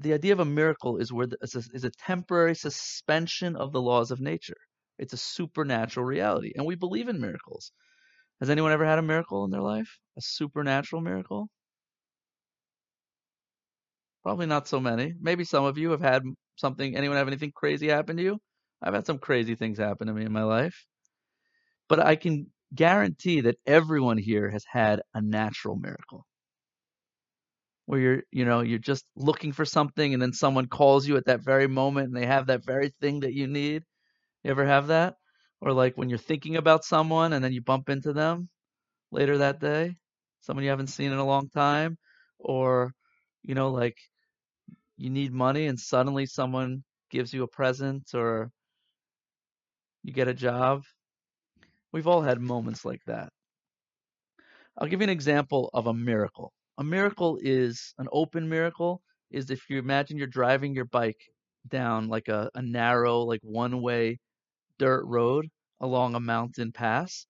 the 0.00 0.14
idea 0.14 0.32
of 0.32 0.40
a 0.40 0.44
miracle 0.44 0.98
is 0.98 1.12
where 1.12 1.26
the, 1.26 1.38
is, 1.42 1.54
a, 1.56 1.62
is 1.74 1.84
a 1.84 1.90
temporary 1.90 2.54
suspension 2.54 3.56
of 3.56 3.72
the 3.72 3.80
laws 3.82 4.10
of 4.10 4.20
nature. 4.20 4.56
It's 4.98 5.12
a 5.14 5.18
supernatural 5.18 6.06
reality, 6.06 6.52
and 6.56 6.66
we 6.66 6.74
believe 6.76 7.08
in 7.08 7.20
miracles. 7.20 7.72
Has 8.40 8.50
anyone 8.50 8.72
ever 8.72 8.86
had 8.86 8.98
a 8.98 9.02
miracle 9.02 9.44
in 9.44 9.50
their 9.50 9.62
life? 9.62 9.98
A 10.16 10.22
supernatural 10.22 11.02
miracle? 11.02 11.48
Probably 14.26 14.46
not 14.46 14.66
so 14.66 14.80
many. 14.80 15.14
Maybe 15.20 15.44
some 15.44 15.64
of 15.64 15.78
you 15.78 15.92
have 15.92 16.00
had 16.00 16.24
something. 16.56 16.96
Anyone 16.96 17.16
have 17.16 17.28
anything 17.28 17.52
crazy 17.54 17.86
happen 17.86 18.16
to 18.16 18.24
you? 18.24 18.40
I've 18.82 18.92
had 18.92 19.06
some 19.06 19.20
crazy 19.20 19.54
things 19.54 19.78
happen 19.78 20.08
to 20.08 20.12
me 20.12 20.24
in 20.24 20.32
my 20.32 20.42
life. 20.42 20.84
But 21.88 22.00
I 22.00 22.16
can 22.16 22.50
guarantee 22.74 23.42
that 23.42 23.54
everyone 23.64 24.18
here 24.18 24.50
has 24.50 24.64
had 24.68 25.00
a 25.14 25.22
natural 25.22 25.76
miracle 25.76 26.26
where 27.84 28.00
you're, 28.00 28.22
you 28.32 28.44
know, 28.44 28.62
you're 28.62 28.80
just 28.80 29.04
looking 29.14 29.52
for 29.52 29.64
something 29.64 30.12
and 30.12 30.20
then 30.20 30.32
someone 30.32 30.66
calls 30.66 31.06
you 31.06 31.16
at 31.16 31.26
that 31.26 31.44
very 31.44 31.68
moment 31.68 32.08
and 32.08 32.16
they 32.16 32.26
have 32.26 32.48
that 32.48 32.66
very 32.66 32.92
thing 33.00 33.20
that 33.20 33.32
you 33.32 33.46
need. 33.46 33.84
You 34.42 34.50
ever 34.50 34.66
have 34.66 34.88
that? 34.88 35.14
Or 35.60 35.72
like 35.72 35.96
when 35.96 36.08
you're 36.08 36.18
thinking 36.18 36.56
about 36.56 36.84
someone 36.84 37.32
and 37.32 37.44
then 37.44 37.52
you 37.52 37.62
bump 37.62 37.90
into 37.90 38.12
them 38.12 38.48
later 39.12 39.38
that 39.38 39.60
day, 39.60 39.94
someone 40.40 40.64
you 40.64 40.70
haven't 40.70 40.88
seen 40.88 41.12
in 41.12 41.18
a 41.18 41.24
long 41.24 41.48
time, 41.48 41.96
or, 42.40 42.92
you 43.44 43.54
know, 43.54 43.70
like 43.70 43.96
you 44.96 45.10
need 45.10 45.32
money 45.32 45.66
and 45.66 45.78
suddenly 45.78 46.26
someone 46.26 46.82
gives 47.10 47.32
you 47.32 47.42
a 47.42 47.48
present 47.48 48.14
or 48.14 48.50
you 50.02 50.12
get 50.12 50.28
a 50.28 50.34
job. 50.34 50.82
We've 51.92 52.06
all 52.06 52.22
had 52.22 52.40
moments 52.40 52.84
like 52.84 53.02
that. 53.06 53.30
I'll 54.78 54.88
give 54.88 55.00
you 55.00 55.04
an 55.04 55.10
example 55.10 55.70
of 55.74 55.86
a 55.86 55.94
miracle. 55.94 56.52
A 56.78 56.84
miracle 56.84 57.38
is 57.42 57.94
an 57.98 58.08
open 58.12 58.48
miracle 58.48 59.02
is 59.30 59.50
if 59.50 59.68
you 59.70 59.78
imagine 59.78 60.18
you're 60.18 60.26
driving 60.26 60.74
your 60.74 60.84
bike 60.84 61.20
down 61.68 62.08
like 62.08 62.28
a, 62.28 62.50
a 62.54 62.62
narrow, 62.62 63.20
like 63.20 63.40
one 63.42 63.80
way 63.82 64.18
dirt 64.78 65.04
road 65.06 65.48
along 65.80 66.14
a 66.14 66.20
mountain 66.20 66.72
pass, 66.72 67.26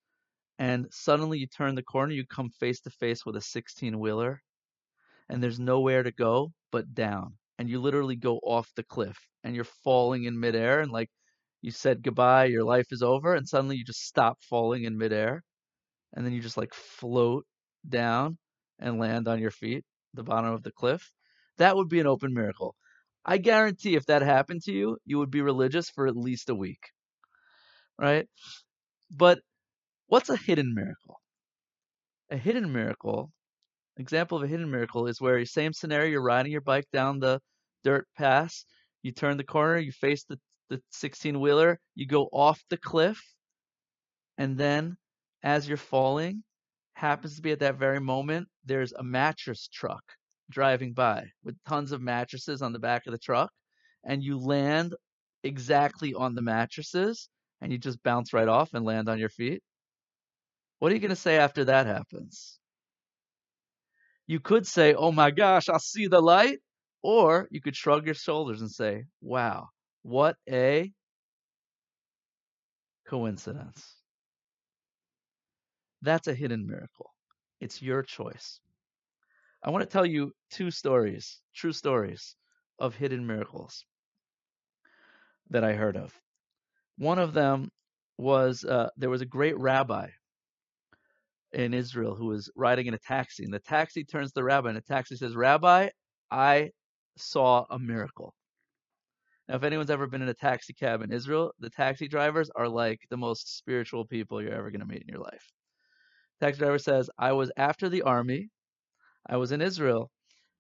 and 0.59 0.87
suddenly 0.91 1.39
you 1.39 1.47
turn 1.47 1.75
the 1.75 1.83
corner, 1.83 2.13
you 2.13 2.27
come 2.27 2.51
face 2.51 2.81
to 2.81 2.91
face 2.91 3.25
with 3.25 3.37
a 3.37 3.41
16 3.41 3.99
wheeler, 3.99 4.43
and 5.29 5.43
there's 5.43 5.61
nowhere 5.61 6.03
to 6.03 6.13
go 6.13 6.53
but 6.73 6.95
down. 6.95 7.35
And 7.59 7.71
you 7.71 7.81
literally 7.81 8.17
go 8.17 8.39
off 8.39 8.69
the 8.77 8.83
cliff 8.83 9.17
and 9.43 9.55
you're 9.55 9.65
falling 9.65 10.25
in 10.25 10.39
midair, 10.39 10.81
and 10.81 10.91
like 10.91 11.09
you 11.63 11.71
said 11.71 12.03
goodbye, 12.03 12.47
your 12.47 12.65
life 12.65 12.87
is 12.91 13.03
over, 13.03 13.35
and 13.35 13.49
suddenly 13.49 13.77
you 13.77 13.85
just 13.85 14.05
stop 14.07 14.39
falling 14.43 14.85
in 14.85 14.99
midair, 14.99 15.43
and 16.15 16.25
then 16.25 16.33
you 16.33 16.41
just 16.41 16.57
like 16.57 16.75
float 16.75 17.45
down 17.89 18.39
and 18.79 18.99
land 18.99 19.29
on 19.29 19.41
your 19.41 19.51
feet, 19.51 19.85
the 20.15 20.23
bottom 20.23 20.53
of 20.53 20.63
the 20.63 20.73
cliff. 20.73 21.11
That 21.59 21.77
would 21.77 21.89
be 21.89 22.01
an 22.01 22.07
open 22.07 22.35
miracle. 22.35 22.75
I 23.25 23.39
guarantee 23.39 23.97
if 23.97 24.07
that 24.07 24.23
happened 24.23 24.63
to 24.65 24.73
you, 24.73 24.99
you 25.05 25.19
would 25.19 25.31
be 25.31 25.41
religious 25.41 25.89
for 25.91 26.07
at 26.07 26.17
least 26.17 26.51
a 26.51 26.55
week. 26.55 26.91
Right? 27.99 28.29
But 29.11 29.39
what's 30.09 30.29
a 30.29 30.37
hidden 30.37 30.75
miracle? 30.75 31.21
A 32.31 32.37
hidden 32.37 32.73
miracle, 32.73 33.31
example 33.97 34.39
of 34.39 34.45
a 34.45 34.49
hidden 34.49 34.71
miracle 34.71 35.07
is 35.07 35.21
where 35.21 35.45
same 35.45 35.73
scenario, 35.73 36.11
you're 36.11 36.23
riding 36.23 36.53
your 36.53 36.61
bike 36.61 36.87
down 36.93 37.19
the 37.19 37.41
dirt 37.85 38.07
pass, 38.17 38.65
you 39.03 39.13
turn 39.13 39.37
the 39.37 39.45
corner, 39.45 39.79
you 39.79 39.93
face 39.93 40.25
the, 40.25 40.39
the 40.71 40.81
16 40.91 41.41
wheeler, 41.41 41.79
you 41.95 42.07
go 42.07 42.25
off 42.33 42.63
the 42.71 42.77
cliff, 42.77 43.23
and 44.39 44.57
then 44.59 44.97
as 45.43 45.69
you're 45.69 45.77
falling, 45.77 46.43
happens 46.95 47.37
to 47.37 47.43
be 47.43 47.53
at 47.53 47.61
that 47.61 47.79
very 47.79 48.01
moment, 48.01 48.49
there's 48.65 48.93
a 48.93 49.03
mattress 49.03 49.69
truck 49.73 50.03
driving 50.51 50.93
by 50.93 51.25
with 51.45 51.57
tons 51.69 51.93
of 51.93 52.01
mattresses 52.01 52.63
on 52.63 52.73
the 52.73 52.79
back 52.79 53.07
of 53.07 53.13
the 53.13 53.19
truck, 53.19 53.51
and 54.05 54.23
you 54.23 54.39
land 54.39 54.95
exactly 55.45 56.15
on 56.15 56.35
the 56.35 56.43
mattresses 56.43 57.29
and 57.61 57.73
you 57.73 57.79
just 57.79 58.03
bounce 58.03 58.33
right 58.33 58.49
off 58.49 58.75
and 58.75 58.85
land 58.85 59.09
on 59.09 59.19
your 59.19 59.29
feet. 59.29 59.63
What 60.79 60.91
are 60.91 60.95
you 60.95 61.01
going 61.01 61.11
to 61.11 61.17
say 61.17 61.39
after 61.39 61.65
that 61.65 61.87
happens? 61.87 62.59
You 64.27 64.41
could 64.41 64.67
say, 64.67 64.95
Oh 64.95 65.11
my 65.13 65.31
gosh, 65.31 65.69
I'll 65.69 65.79
see 65.81 66.07
the 66.07 66.21
light. 66.21 66.61
Or 67.03 67.49
you 67.51 67.61
could 67.61 67.77
shrug 67.77 68.07
your 68.07 68.15
shoulders 68.15 68.61
and 68.61 68.71
say, 68.71 69.05
Wow, 69.21 69.71
what 70.03 70.37
a 70.49 70.93
coincidence. 73.07 74.03
That's 76.01 76.27
a 76.27 76.35
hidden 76.35 76.67
miracle. 76.67 77.15
It's 77.61 77.83
your 77.83 78.03
choice. 78.03 78.61
I 79.63 79.69
want 79.69 79.83
to 79.83 79.87
tell 79.91 80.07
you 80.07 80.35
two 80.51 80.71
stories, 80.71 81.43
true 81.55 81.73
stories 81.73 82.37
of 82.79 82.95
hidden 82.95 83.27
miracles 83.27 83.85
that 85.51 85.65
I 85.65 85.73
heard 85.75 85.97
of. 85.97 86.15
One 86.99 87.19
of 87.19 87.35
them 87.35 87.71
was 88.19 88.65
uh, 88.65 88.91
there 88.97 89.11
was 89.11 89.23
a 89.23 89.27
great 89.27 89.59
rabbi 89.59 90.11
in 91.57 91.73
Israel 91.73 92.15
who 92.15 92.27
was 92.27 92.51
riding 92.55 92.87
in 92.87 92.95
a 92.95 92.99
taxi, 92.99 93.43
and 93.43 93.53
the 93.53 93.59
taxi 93.59 94.05
turns 94.05 94.29
to 94.31 94.35
the 94.35 94.45
rabbi, 94.45 94.69
and 94.69 94.77
the 94.77 94.83
taxi 94.83 95.17
says, 95.17 95.35
Rabbi, 95.35 95.89
I 96.31 96.71
saw 97.17 97.65
a 97.71 97.79
miracle. 97.79 98.35
Now, 99.49 99.57
if 99.57 99.63
anyone's 99.63 99.91
ever 99.91 100.07
been 100.07 100.23
in 100.23 100.29
a 100.29 100.35
taxi 100.35 100.75
cab 100.75 101.03
in 101.03 101.13
Israel, 101.13 101.53
the 101.59 101.71
taxi 101.71 102.09
drivers 102.09 102.51
are 102.55 102.69
like 102.69 103.01
the 103.09 103.17
most 103.17 103.57
spiritual 103.57 104.05
people 104.05 104.43
you're 104.43 104.53
ever 104.53 104.71
going 104.71 104.81
to 104.81 104.87
meet 104.87 105.03
in 105.03 105.09
your 105.09 105.23
life. 105.23 105.51
Taxi 106.41 106.59
driver 106.59 106.79
says, 106.79 107.09
I 107.19 107.33
was 107.33 107.51
after 107.57 107.89
the 107.89 108.03
army. 108.03 108.51
I 109.27 109.39
was 109.39 109.53
in 109.53 109.63
Israel. 109.63 110.11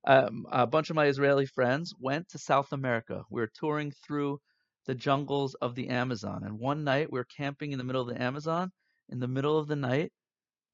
Um, 0.06 0.46
a 0.50 0.66
bunch 0.66 0.88
of 0.88 0.96
my 0.96 1.06
Israeli 1.06 1.46
friends 1.46 1.92
went 2.00 2.28
to 2.30 2.38
South 2.38 2.72
America. 2.72 3.22
We 3.28 3.42
were 3.42 3.50
touring 3.60 3.92
through 4.06 4.38
the 4.86 4.94
jungles 4.94 5.54
of 5.60 5.74
the 5.74 5.88
Amazon. 5.88 6.42
And 6.44 6.58
one 6.58 6.84
night 6.84 7.12
we 7.12 7.18
were 7.18 7.26
camping 7.36 7.72
in 7.72 7.78
the 7.78 7.84
middle 7.84 8.02
of 8.02 8.08
the 8.08 8.22
Amazon. 8.22 8.70
In 9.10 9.18
the 9.20 9.28
middle 9.28 9.58
of 9.58 9.68
the 9.68 9.76
night, 9.76 10.12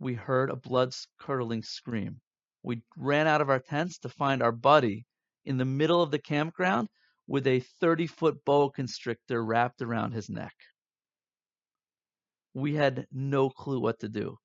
we 0.03 0.15
heard 0.15 0.51
a 0.51 0.57
blood 0.57 0.93
curdling 1.21 1.63
scream. 1.63 2.21
We 2.63 2.83
ran 2.97 3.29
out 3.29 3.41
of 3.41 3.51
our 3.51 3.61
tents 3.61 3.99
to 3.99 4.09
find 4.09 4.43
our 4.43 4.53
buddy 4.53 5.05
in 5.45 5.59
the 5.59 5.65
middle 5.65 6.03
of 6.03 6.11
the 6.11 6.19
campground 6.19 6.89
with 7.29 7.47
a 7.47 7.61
30 7.81 8.09
foot 8.09 8.45
boa 8.45 8.71
constrictor 8.71 9.43
wrapped 9.45 9.81
around 9.81 10.13
his 10.13 10.29
neck. 10.29 10.55
We 12.53 12.75
had 12.75 13.07
no 13.13 13.49
clue 13.49 13.81
what 13.81 14.01
to 14.01 14.09
do. 14.09 14.37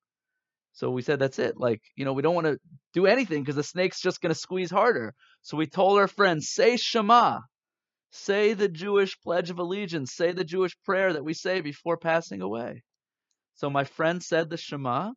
So 0.74 0.91
we 0.91 1.02
said, 1.02 1.17
that's 1.17 1.39
it. 1.39 1.56
Like, 1.58 1.82
you 1.96 2.06
know, 2.06 2.13
we 2.13 2.22
don't 2.22 2.36
want 2.36 2.46
to 2.46 2.60
do 2.93 3.08
anything 3.08 3.41
because 3.41 3.56
the 3.56 3.63
snake's 3.63 4.00
just 4.00 4.22
going 4.22 4.34
to 4.34 4.39
squeeze 4.39 4.70
harder. 4.70 5.15
So 5.41 5.58
we 5.58 5.65
told 5.65 5.98
our 5.98 6.08
friends, 6.08 6.52
say 6.52 6.78
Shema. 6.78 7.39
Say 8.12 8.54
the 8.54 8.70
Jewish 8.70 9.20
Pledge 9.22 9.50
of 9.50 9.58
Allegiance. 9.58 10.13
Say 10.13 10.34
the 10.34 10.43
Jewish 10.43 10.78
prayer 10.86 11.13
that 11.13 11.26
we 11.26 11.34
say 11.34 11.62
before 11.62 11.98
passing 11.98 12.41
away. 12.41 12.84
So 13.56 13.72
my 13.72 13.86
friend 13.86 14.22
said 14.24 14.50
the 14.52 14.58
Shema. 14.58 15.13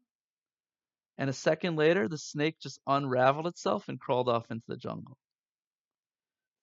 And 1.20 1.28
a 1.28 1.34
second 1.34 1.76
later, 1.76 2.08
the 2.08 2.16
snake 2.16 2.58
just 2.60 2.80
unraveled 2.86 3.46
itself 3.46 3.90
and 3.90 4.00
crawled 4.00 4.30
off 4.30 4.50
into 4.50 4.64
the 4.66 4.78
jungle. 4.78 5.18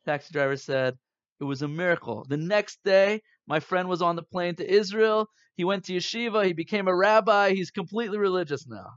Taxi 0.03 0.33
driver 0.33 0.57
said, 0.57 0.97
it 1.39 1.43
was 1.43 1.61
a 1.61 1.67
miracle. 1.67 2.25
The 2.27 2.37
next 2.37 2.79
day, 2.83 3.21
my 3.45 3.59
friend 3.59 3.87
was 3.87 4.01
on 4.01 4.15
the 4.15 4.23
plane 4.23 4.55
to 4.55 4.67
Israel. 4.67 5.27
He 5.57 5.63
went 5.63 5.85
to 5.85 5.93
yeshiva. 5.93 6.43
He 6.43 6.53
became 6.53 6.87
a 6.87 6.95
rabbi. 6.95 7.53
He's 7.53 7.69
completely 7.69 8.17
religious 8.17 8.65
now. 8.67 8.95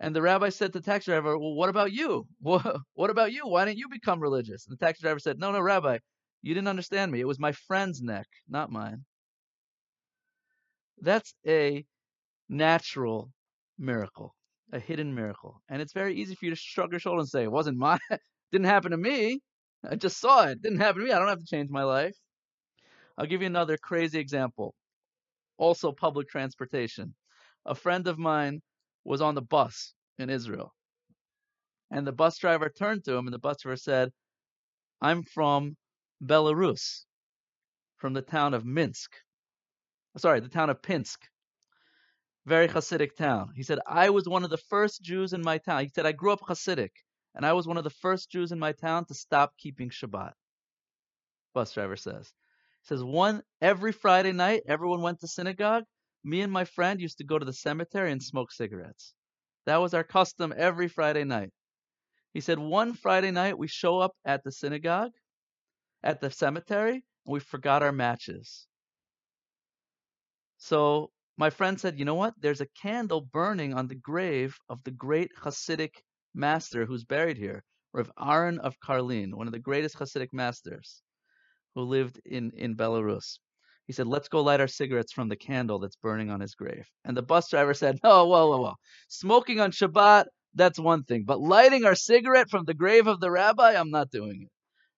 And 0.00 0.16
the 0.16 0.22
rabbi 0.22 0.48
said 0.48 0.72
to 0.72 0.80
the 0.80 0.86
taxi 0.86 1.10
driver, 1.10 1.36
Well, 1.36 1.52
what 1.54 1.68
about 1.68 1.92
you? 1.92 2.26
What, 2.40 3.10
about 3.10 3.32
you? 3.32 3.46
Why 3.46 3.66
didn't 3.66 3.76
you 3.76 3.90
become 3.90 4.20
religious? 4.20 4.66
And 4.66 4.74
the 4.74 4.82
taxi 4.82 5.02
driver 5.02 5.18
said, 5.18 5.38
No, 5.38 5.52
no, 5.52 5.60
rabbi, 5.60 5.98
you 6.40 6.54
didn't 6.54 6.68
understand 6.68 7.12
me. 7.12 7.20
It 7.20 7.28
was 7.28 7.38
my 7.38 7.52
friend's 7.52 8.00
neck, 8.00 8.26
not 8.48 8.72
mine. 8.72 9.04
That's 11.02 11.34
a 11.46 11.84
natural 12.48 13.30
miracle, 13.80 14.34
a 14.72 14.78
hidden 14.78 15.14
miracle. 15.14 15.62
And 15.68 15.82
it's 15.82 15.92
very 15.92 16.14
easy 16.14 16.34
for 16.34 16.44
you 16.44 16.50
to 16.52 16.56
shrug 16.56 16.92
your 16.92 17.00
shoulders 17.00 17.24
and 17.24 17.30
say, 17.30 17.42
It 17.44 17.52
wasn't 17.52 17.78
mine. 17.78 17.98
didn't 18.52 18.66
happen 18.66 18.92
to 18.92 18.96
me. 18.96 19.40
I 19.88 19.96
just 19.96 20.20
saw 20.20 20.44
it. 20.44 20.52
it. 20.52 20.62
Didn't 20.62 20.80
happen 20.80 21.00
to 21.00 21.06
me. 21.06 21.12
I 21.12 21.18
don't 21.18 21.28
have 21.28 21.38
to 21.38 21.46
change 21.46 21.70
my 21.70 21.84
life. 21.84 22.14
I'll 23.16 23.26
give 23.26 23.40
you 23.40 23.46
another 23.46 23.76
crazy 23.76 24.18
example. 24.18 24.74
Also, 25.58 25.92
public 25.92 26.28
transportation. 26.28 27.14
A 27.66 27.74
friend 27.74 28.06
of 28.06 28.18
mine 28.18 28.60
was 29.04 29.20
on 29.20 29.34
the 29.34 29.42
bus 29.42 29.94
in 30.18 30.30
Israel. 30.30 30.72
And 31.90 32.06
the 32.06 32.12
bus 32.12 32.38
driver 32.38 32.70
turned 32.70 33.04
to 33.04 33.14
him, 33.14 33.26
and 33.26 33.34
the 33.34 33.38
bus 33.38 33.62
driver 33.62 33.76
said, 33.76 34.10
I'm 35.02 35.22
from 35.22 35.76
Belarus, 36.24 37.04
from 37.96 38.12
the 38.12 38.22
town 38.22 38.54
of 38.54 38.64
Minsk. 38.64 39.10
Sorry, 40.16 40.40
the 40.40 40.48
town 40.48 40.70
of 40.70 40.82
Pinsk. 40.82 41.18
Very 42.46 42.68
Hasidic 42.68 43.16
town. 43.16 43.52
He 43.54 43.62
said, 43.62 43.78
I 43.86 44.10
was 44.10 44.28
one 44.28 44.44
of 44.44 44.50
the 44.50 44.56
first 44.56 45.02
Jews 45.02 45.32
in 45.32 45.42
my 45.42 45.58
town. 45.58 45.82
He 45.82 45.88
said, 45.88 46.06
I 46.06 46.12
grew 46.12 46.32
up 46.32 46.40
Hasidic, 46.40 46.92
and 47.34 47.44
I 47.44 47.52
was 47.52 47.66
one 47.66 47.76
of 47.76 47.84
the 47.84 47.90
first 47.90 48.30
Jews 48.30 48.50
in 48.50 48.58
my 48.58 48.72
town 48.72 49.04
to 49.06 49.14
stop 49.14 49.56
keeping 49.58 49.90
Shabbat. 49.90 50.32
Bus 51.52 51.72
driver 51.72 51.96
says. 51.96 52.32
He 52.82 52.86
says, 52.88 53.04
one, 53.04 53.42
every 53.60 53.92
Friday 53.92 54.32
night, 54.32 54.62
everyone 54.66 55.02
went 55.02 55.20
to 55.20 55.28
synagogue. 55.28 55.84
Me 56.24 56.40
and 56.40 56.52
my 56.52 56.64
friend 56.64 57.00
used 57.00 57.18
to 57.18 57.24
go 57.24 57.38
to 57.38 57.44
the 57.44 57.52
cemetery 57.52 58.10
and 58.10 58.22
smoke 58.22 58.52
cigarettes. 58.52 59.14
That 59.66 59.78
was 59.78 59.92
our 59.92 60.04
custom 60.04 60.54
every 60.56 60.88
Friday 60.88 61.24
night. 61.24 61.50
He 62.32 62.40
said, 62.40 62.58
One 62.58 62.94
Friday 62.94 63.30
night, 63.30 63.58
we 63.58 63.68
show 63.68 63.98
up 63.98 64.12
at 64.24 64.44
the 64.44 64.52
synagogue, 64.52 65.12
at 66.02 66.20
the 66.20 66.30
cemetery, 66.30 66.92
and 66.92 67.32
we 67.32 67.40
forgot 67.40 67.82
our 67.82 67.92
matches. 67.92 68.66
So 70.58 71.10
my 71.40 71.48
friend 71.48 71.80
said, 71.80 71.98
You 71.98 72.04
know 72.04 72.16
what? 72.16 72.34
There's 72.38 72.60
a 72.60 72.68
candle 72.82 73.22
burning 73.22 73.72
on 73.72 73.88
the 73.88 73.94
grave 73.94 74.58
of 74.68 74.84
the 74.84 74.90
great 74.90 75.30
Hasidic 75.42 75.94
master 76.34 76.84
who's 76.84 77.04
buried 77.04 77.38
here, 77.38 77.64
Rav 77.94 78.12
Aaron 78.20 78.58
of 78.58 78.78
Karlin, 78.86 79.32
one 79.32 79.46
of 79.46 79.54
the 79.54 79.58
greatest 79.58 79.96
Hasidic 79.96 80.34
masters 80.34 81.00
who 81.74 81.80
lived 81.80 82.20
in, 82.26 82.52
in 82.54 82.76
Belarus. 82.76 83.38
He 83.86 83.94
said, 83.94 84.06
Let's 84.06 84.28
go 84.28 84.42
light 84.42 84.60
our 84.60 84.68
cigarettes 84.68 85.14
from 85.14 85.30
the 85.30 85.36
candle 85.36 85.78
that's 85.78 85.96
burning 85.96 86.28
on 86.28 86.40
his 86.40 86.54
grave. 86.54 86.84
And 87.06 87.16
the 87.16 87.22
bus 87.22 87.48
driver 87.48 87.72
said, 87.72 87.98
No, 88.04 88.10
oh, 88.20 88.26
whoa, 88.26 88.50
whoa, 88.50 88.60
whoa. 88.60 88.74
Smoking 89.08 89.60
on 89.60 89.70
Shabbat, 89.70 90.26
that's 90.54 90.78
one 90.78 91.04
thing. 91.04 91.24
But 91.24 91.40
lighting 91.40 91.86
our 91.86 91.94
cigarette 91.94 92.50
from 92.50 92.66
the 92.66 92.74
grave 92.74 93.06
of 93.06 93.18
the 93.18 93.30
rabbi, 93.30 93.72
I'm 93.72 93.90
not 93.90 94.10
doing 94.10 94.42
it. 94.42 94.52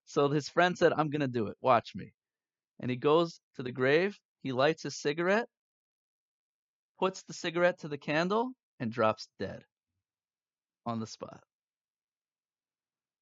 So 0.07 0.27
his 0.27 0.49
friend 0.49 0.77
said, 0.77 0.91
I'm 0.91 1.09
going 1.09 1.21
to 1.21 1.39
do 1.39 1.47
it. 1.47 1.55
Watch 1.61 1.91
me. 1.95 2.11
And 2.81 2.91
he 2.91 2.97
goes 2.97 3.39
to 3.55 3.63
the 3.63 3.71
grave, 3.71 4.19
he 4.41 4.51
lights 4.51 4.83
his 4.83 4.99
cigarette, 4.99 5.47
puts 6.99 7.23
the 7.23 7.33
cigarette 7.33 7.79
to 7.79 7.87
the 7.87 7.97
candle, 7.97 8.51
and 8.79 8.91
drops 8.91 9.27
dead 9.39 9.63
on 10.85 10.99
the 10.99 11.07
spot. 11.07 11.43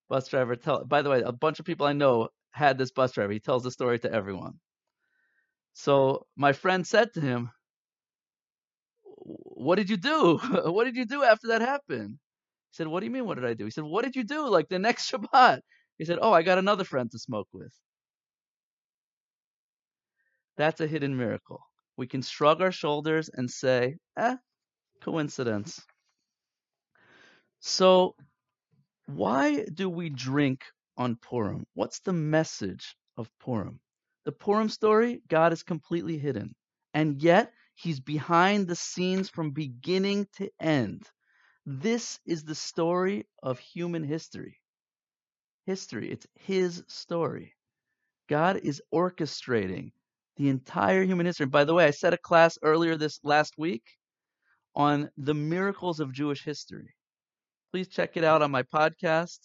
Bus 0.10 0.28
driver 0.28 0.56
tell 0.56 0.84
by 0.86 1.02
the 1.02 1.10
way, 1.10 1.22
a 1.22 1.32
bunch 1.32 1.60
of 1.60 1.66
people 1.66 1.86
I 1.88 1.94
know 1.94 2.30
had 2.52 2.78
this 2.78 2.92
bus 2.92 3.14
driver. 3.14 3.32
He 3.34 3.40
tells 3.40 3.64
the 3.64 3.72
story 3.72 4.00
to 4.00 4.12
everyone. 4.12 4.60
So 5.74 6.28
my 6.36 6.54
friend 6.54 6.86
said 6.86 7.14
to 7.14 7.22
him, 7.22 7.52
What 9.04 9.76
did 9.78 9.90
you 9.90 9.98
do? 9.98 10.38
what 10.66 10.86
did 10.86 10.96
you 10.96 11.06
do 11.06 11.24
after 11.24 11.48
that 11.50 11.62
happened? 11.62 12.18
He 12.72 12.76
said, 12.76 12.88
What 12.88 13.00
do 13.02 13.06
you 13.06 13.12
mean, 13.12 13.26
what 13.26 13.36
did 13.36 13.46
I 13.46 13.54
do? 13.54 13.66
He 13.66 13.72
said, 13.72 13.84
What 13.86 14.04
did 14.06 14.16
you 14.16 14.24
do 14.24 14.48
like 14.50 14.70
the 14.70 14.80
next 14.80 15.12
Shabbat? 15.12 15.62
He 15.98 16.06
said, 16.06 16.20
Oh, 16.22 16.34
I 16.34 16.42
got 16.44 16.58
another 16.58 16.84
friend 16.84 17.10
to 17.12 17.20
smoke 17.20 17.48
with. 17.54 17.74
That's 20.58 20.82
a 20.82 20.88
hidden 20.88 21.18
miracle. 21.18 21.62
We 22.02 22.08
can 22.08 22.24
shrug 22.24 22.64
our 22.64 22.72
shoulders 22.72 23.30
and 23.32 23.48
say, 23.48 23.98
eh, 24.18 24.36
coincidence. 25.02 25.80
So, 27.60 28.16
why 29.06 29.66
do 29.66 29.88
we 29.88 30.10
drink 30.10 30.66
on 30.98 31.16
Purim? 31.18 31.68
What's 31.76 32.00
the 32.00 32.12
message 32.12 32.96
of 33.18 33.30
Purim? 33.40 33.80
The 34.26 34.32
Purim 34.32 34.70
story, 34.70 35.22
God 35.28 35.54
is 35.54 35.62
completely 35.62 36.18
hidden. 36.18 36.56
And 36.96 37.22
yet, 37.22 37.54
He's 37.76 38.00
behind 38.00 38.68
the 38.68 38.76
scenes 38.76 39.30
from 39.30 39.52
beginning 39.52 40.28
to 40.38 40.50
end. 40.60 41.08
This 41.68 42.20
is 42.26 42.44
the 42.44 42.56
story 42.56 43.28
of 43.44 43.60
human 43.60 44.04
history. 44.04 44.60
History, 45.68 46.10
it's 46.10 46.26
His 46.34 46.84
story. 46.88 47.54
God 48.28 48.58
is 48.58 48.82
orchestrating 48.92 49.92
the 50.38 50.50
entire 50.50 51.04
human 51.04 51.26
history. 51.26 51.46
By 51.46 51.64
the 51.64 51.74
way, 51.74 51.86
I 51.86 51.92
said 51.92 52.14
a 52.14 52.18
class 52.18 52.58
earlier 52.64 52.96
this 52.98 53.20
last 53.24 53.56
week 53.58 53.84
on 54.76 55.10
the 55.18 55.34
miracles 55.34 56.00
of 56.00 56.14
Jewish 56.14 56.44
history. 56.44 56.94
Please 57.72 57.88
check 57.88 58.18
it 58.18 58.24
out 58.24 58.42
on 58.42 58.52
my 58.52 58.64
podcast. 58.64 59.40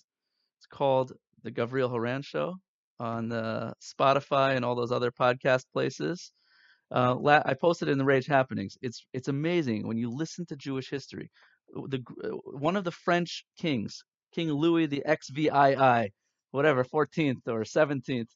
It's 0.59 0.67
called 0.71 1.13
The 1.43 1.51
Gavriel 1.51 1.91
Horan 1.91 2.23
Show 2.23 2.57
on 2.99 3.29
the 3.29 3.75
Spotify 3.83 4.57
and 4.57 4.65
all 4.65 4.75
those 4.75 4.93
other 4.93 5.11
podcast 5.11 5.65
places. 5.73 6.33
Uh, 6.91 7.17
I 7.45 7.55
posted 7.55 7.89
in 7.89 7.99
the 7.99 8.05
Rage 8.05 8.27
Happenings. 8.27 8.77
It's 8.81 9.05
it's 9.13 9.29
amazing 9.29 9.87
when 9.87 9.97
you 9.97 10.11
listen 10.11 10.47
to 10.47 10.57
Jewish 10.57 10.89
history. 10.89 11.31
The 11.75 12.01
one 12.45 12.77
of 12.77 12.85
the 12.85 12.93
French 12.93 13.45
kings, 13.59 14.05
King 14.33 14.53
Louis 14.53 14.87
the 14.87 15.03
XVI, 15.07 16.11
whatever, 16.53 16.85
14th 16.85 17.49
or 17.49 17.63
17th, 17.63 18.29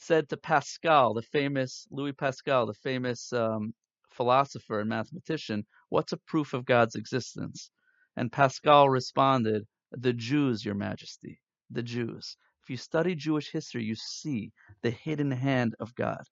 said 0.00 0.28
to 0.28 0.36
Pascal, 0.36 1.12
the 1.12 1.22
famous 1.22 1.86
Louis 1.90 2.12
Pascal, 2.12 2.66
the 2.66 2.74
famous 2.74 3.32
um, 3.32 3.74
philosopher 4.10 4.78
and 4.80 4.88
mathematician, 4.88 5.66
"What's 5.88 6.12
a 6.12 6.16
proof 6.18 6.54
of 6.54 6.64
God's 6.64 6.94
existence?" 6.94 7.72
And 8.16 8.30
Pascal 8.30 8.88
responded, 8.88 9.66
"The 9.90 10.12
Jews, 10.12 10.64
Your 10.64 10.76
Majesty, 10.76 11.40
the 11.68 11.82
Jews." 11.82 12.36
If 12.62 12.70
you 12.70 12.76
study 12.76 13.16
Jewish 13.16 13.50
history, 13.50 13.82
you 13.84 13.96
see 13.96 14.52
the 14.82 14.90
hidden 14.92 15.32
hand 15.32 15.74
of 15.80 15.94
God. 15.96 16.22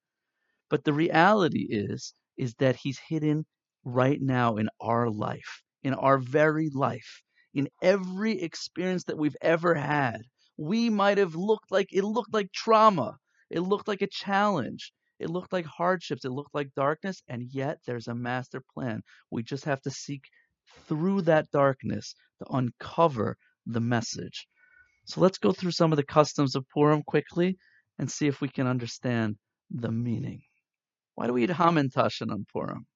But 0.69 0.85
the 0.85 0.93
reality 0.93 1.67
is, 1.69 2.15
is 2.37 2.55
that 2.57 2.77
He's 2.77 3.01
hidden 3.01 3.47
right 3.83 4.21
now 4.23 4.57
in 4.59 4.69
our 4.81 5.11
life, 5.11 5.63
in 5.83 5.93
our 5.95 6.19
very 6.19 6.71
life, 6.71 7.23
in 7.53 7.69
every 7.83 8.41
experience 8.41 9.05
that 9.05 9.19
we've 9.19 9.37
ever 9.41 9.75
had. 9.75 10.23
We 10.57 10.89
might 10.89 11.19
have 11.19 11.35
looked 11.35 11.73
like 11.73 11.93
it 11.93 12.05
looked 12.05 12.33
like 12.33 12.53
trauma 12.53 13.19
it 13.51 13.61
looked 13.61 13.89
like 13.89 14.03
a 14.03 14.09
challenge. 14.09 14.93
It 15.19 15.31
looked 15.31 15.53
like 15.53 15.65
hardships. 15.65 16.25
It 16.25 16.33
looked 16.33 16.55
like 16.55 16.75
darkness. 16.75 17.23
And 17.29 17.49
yet 17.51 17.79
there's 17.87 18.09
a 18.09 18.15
master 18.15 18.63
plan. 18.75 19.03
We 19.31 19.43
just 19.43 19.65
have 19.65 19.81
to 19.83 19.91
seek 19.91 20.23
through 20.89 21.23
that 21.23 21.51
darkness 21.51 22.15
to 22.41 22.47
uncover 22.51 23.37
the 23.67 23.81
message. 23.81 24.47
So 25.07 25.21
let's 25.21 25.39
go 25.39 25.53
through 25.53 25.71
some 25.71 25.93
of 25.93 25.97
the 25.97 26.05
customs 26.05 26.55
of 26.55 26.69
Purim 26.69 27.03
quickly 27.03 27.57
and 27.99 28.11
see 28.11 28.27
if 28.27 28.41
we 28.41 28.49
can 28.49 28.67
understand 28.67 29.37
the 29.71 29.91
meaning. 29.91 30.43
Why 31.15 31.27
do 31.27 31.33
we 31.33 31.45
eat 31.45 31.51
Hamantashen 31.51 32.31
on 32.31 32.45
Purim? 32.53 32.87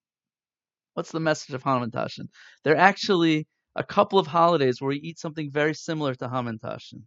What's 0.93 1.11
the 1.11 1.19
message 1.19 1.55
of 1.55 1.63
Hamantashen? 1.63 2.27
There 2.63 2.73
are 2.73 2.77
actually 2.77 3.47
a 3.75 3.83
couple 3.83 4.19
of 4.19 4.27
holidays 4.27 4.79
where 4.79 4.89
we 4.89 4.97
eat 4.97 5.19
something 5.19 5.49
very 5.51 5.73
similar 5.73 6.13
to 6.15 6.27
Hamantashen. 6.27 7.03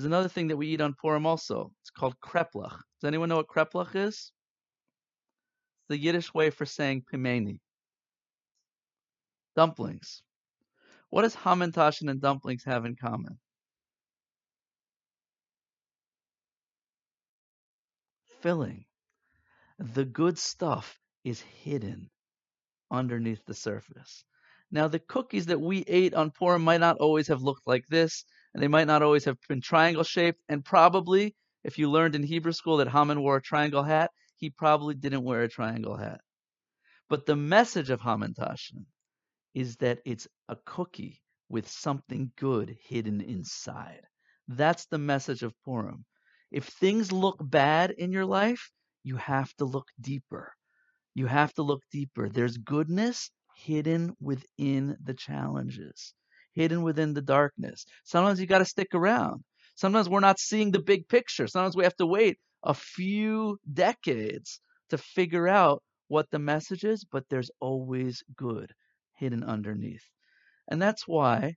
There's 0.00 0.06
another 0.06 0.30
thing 0.30 0.48
that 0.48 0.56
we 0.56 0.68
eat 0.68 0.80
on 0.80 0.94
Purim 0.94 1.26
also. 1.26 1.72
It's 1.82 1.90
called 1.90 2.18
kreplach. 2.24 2.70
Does 2.70 3.06
anyone 3.06 3.28
know 3.28 3.36
what 3.36 3.48
kreplach 3.48 3.94
is? 3.94 4.14
It's 4.14 5.88
the 5.90 5.98
Yiddish 5.98 6.32
way 6.32 6.48
for 6.48 6.64
saying 6.64 7.04
pelmeni. 7.12 7.58
Dumplings. 9.54 10.22
What 11.10 11.20
does 11.20 11.36
hamantashen 11.36 12.10
and 12.10 12.18
dumplings 12.18 12.64
have 12.64 12.86
in 12.86 12.96
common? 12.96 13.38
Filling. 18.40 18.86
The 19.78 20.06
good 20.06 20.38
stuff 20.38 20.98
is 21.24 21.42
hidden 21.42 22.08
underneath 22.90 23.44
the 23.44 23.52
surface. 23.52 24.24
Now, 24.70 24.88
the 24.88 24.98
cookies 24.98 25.44
that 25.46 25.60
we 25.60 25.84
ate 25.86 26.14
on 26.14 26.30
Purim 26.30 26.62
might 26.62 26.80
not 26.80 26.96
always 26.96 27.28
have 27.28 27.42
looked 27.42 27.66
like 27.66 27.86
this 27.88 28.24
and 28.54 28.62
they 28.62 28.68
might 28.68 28.86
not 28.86 29.02
always 29.02 29.24
have 29.24 29.38
been 29.48 29.60
triangle 29.60 30.04
shaped. 30.04 30.40
And 30.48 30.64
probably, 30.64 31.34
if 31.64 31.78
you 31.78 31.90
learned 31.90 32.14
in 32.14 32.22
Hebrew 32.22 32.52
school 32.52 32.78
that 32.78 32.88
Haman 32.88 33.20
wore 33.20 33.36
a 33.36 33.42
triangle 33.42 33.82
hat, 33.82 34.10
he 34.36 34.50
probably 34.50 34.94
didn't 34.94 35.24
wear 35.24 35.42
a 35.42 35.48
triangle 35.48 35.96
hat. 35.96 36.20
But 37.08 37.26
the 37.26 37.36
message 37.36 37.90
of 37.90 38.00
Hamantashen 38.00 38.86
is 39.54 39.76
that 39.76 40.00
it's 40.04 40.26
a 40.48 40.56
cookie 40.64 41.22
with 41.48 41.68
something 41.68 42.32
good 42.36 42.76
hidden 42.82 43.20
inside. 43.20 44.02
That's 44.48 44.86
the 44.86 44.98
message 44.98 45.42
of 45.42 45.54
Purim. 45.64 46.04
If 46.50 46.64
things 46.66 47.12
look 47.12 47.36
bad 47.40 47.90
in 47.92 48.12
your 48.12 48.26
life, 48.26 48.70
you 49.02 49.16
have 49.16 49.54
to 49.56 49.64
look 49.64 49.88
deeper. 50.00 50.52
You 51.14 51.26
have 51.26 51.52
to 51.54 51.62
look 51.62 51.82
deeper. 51.90 52.28
There's 52.28 52.56
goodness 52.56 53.30
hidden 53.56 54.16
within 54.20 54.96
the 55.02 55.14
challenges 55.14 56.14
hidden 56.54 56.82
within 56.82 57.14
the 57.14 57.22
darkness. 57.22 57.84
Sometimes 58.04 58.40
you 58.40 58.46
got 58.46 58.58
to 58.58 58.64
stick 58.64 58.94
around. 58.94 59.42
Sometimes 59.74 60.08
we're 60.08 60.20
not 60.20 60.38
seeing 60.38 60.70
the 60.70 60.82
big 60.82 61.08
picture. 61.08 61.46
Sometimes 61.46 61.76
we 61.76 61.84
have 61.84 61.96
to 61.96 62.06
wait 62.06 62.38
a 62.62 62.74
few 62.74 63.58
decades 63.72 64.60
to 64.90 64.98
figure 64.98 65.48
out 65.48 65.82
what 66.08 66.30
the 66.30 66.38
message 66.38 66.84
is, 66.84 67.04
but 67.04 67.24
there's 67.30 67.50
always 67.60 68.22
good 68.36 68.72
hidden 69.14 69.44
underneath. 69.44 70.04
And 70.68 70.82
that's 70.82 71.06
why 71.06 71.54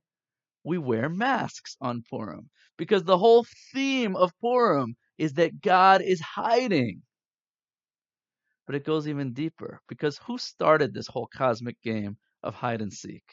we 0.64 0.78
wear 0.78 1.08
masks 1.08 1.76
on 1.80 2.02
Purim, 2.08 2.48
because 2.78 3.04
the 3.04 3.18
whole 3.18 3.44
theme 3.72 4.16
of 4.16 4.32
Purim 4.40 4.94
is 5.18 5.34
that 5.34 5.60
God 5.60 6.00
is 6.02 6.20
hiding. 6.20 7.02
But 8.66 8.76
it 8.76 8.84
goes 8.84 9.06
even 9.06 9.34
deeper, 9.34 9.80
because 9.88 10.18
who 10.26 10.38
started 10.38 10.94
this 10.94 11.06
whole 11.06 11.28
cosmic 11.36 11.80
game 11.82 12.16
of 12.42 12.54
hide 12.54 12.80
and 12.80 12.92
seek? 12.92 13.24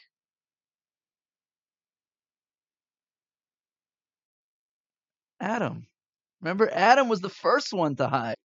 Adam. 5.42 5.86
Remember, 6.40 6.70
Adam 6.72 7.08
was 7.08 7.20
the 7.20 7.28
first 7.28 7.72
one 7.72 7.96
to 7.96 8.08
hide. 8.08 8.36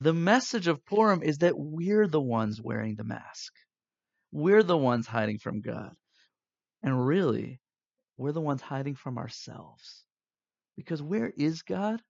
The 0.00 0.14
message 0.14 0.66
of 0.66 0.84
Purim 0.84 1.22
is 1.22 1.38
that 1.38 1.54
we're 1.56 2.08
the 2.08 2.20
ones 2.20 2.60
wearing 2.60 2.96
the 2.96 3.04
mask. 3.04 3.52
We're 4.32 4.62
the 4.62 4.76
ones 4.76 5.06
hiding 5.06 5.38
from 5.38 5.60
God. 5.60 5.92
And 6.82 7.06
really, 7.06 7.60
we're 8.16 8.32
the 8.32 8.40
ones 8.40 8.62
hiding 8.62 8.94
from 8.94 9.18
ourselves. 9.18 10.04
Because 10.76 11.02
where 11.02 11.32
is 11.36 11.62
God? 11.62 12.02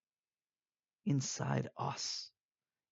Inside 1.04 1.68
us. 1.76 2.30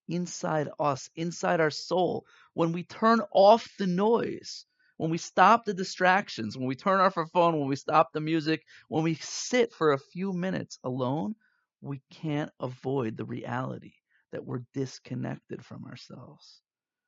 Inside 0.07 0.69
us, 0.79 1.09
inside 1.15 1.59
our 1.59 1.71
soul. 1.71 2.25
When 2.53 2.71
we 2.71 2.83
turn 2.83 3.21
off 3.31 3.67
the 3.79 3.87
noise, 3.87 4.65
when 4.97 5.09
we 5.11 5.17
stop 5.17 5.65
the 5.65 5.73
distractions, 5.73 6.57
when 6.57 6.67
we 6.67 6.75
turn 6.75 6.99
off 6.99 7.17
our 7.17 7.27
phone, 7.27 7.59
when 7.59 7.67
we 7.69 7.75
stop 7.75 8.11
the 8.13 8.21
music, 8.21 8.63
when 8.89 9.03
we 9.03 9.15
sit 9.15 9.73
for 9.73 9.91
a 9.93 9.99
few 9.99 10.33
minutes 10.33 10.79
alone, 10.83 11.35
we 11.81 12.01
can't 12.11 12.51
avoid 12.59 13.17
the 13.17 13.25
reality 13.25 13.93
that 14.31 14.45
we're 14.45 14.63
disconnected 14.73 15.63
from 15.65 15.85
ourselves. 15.85 16.61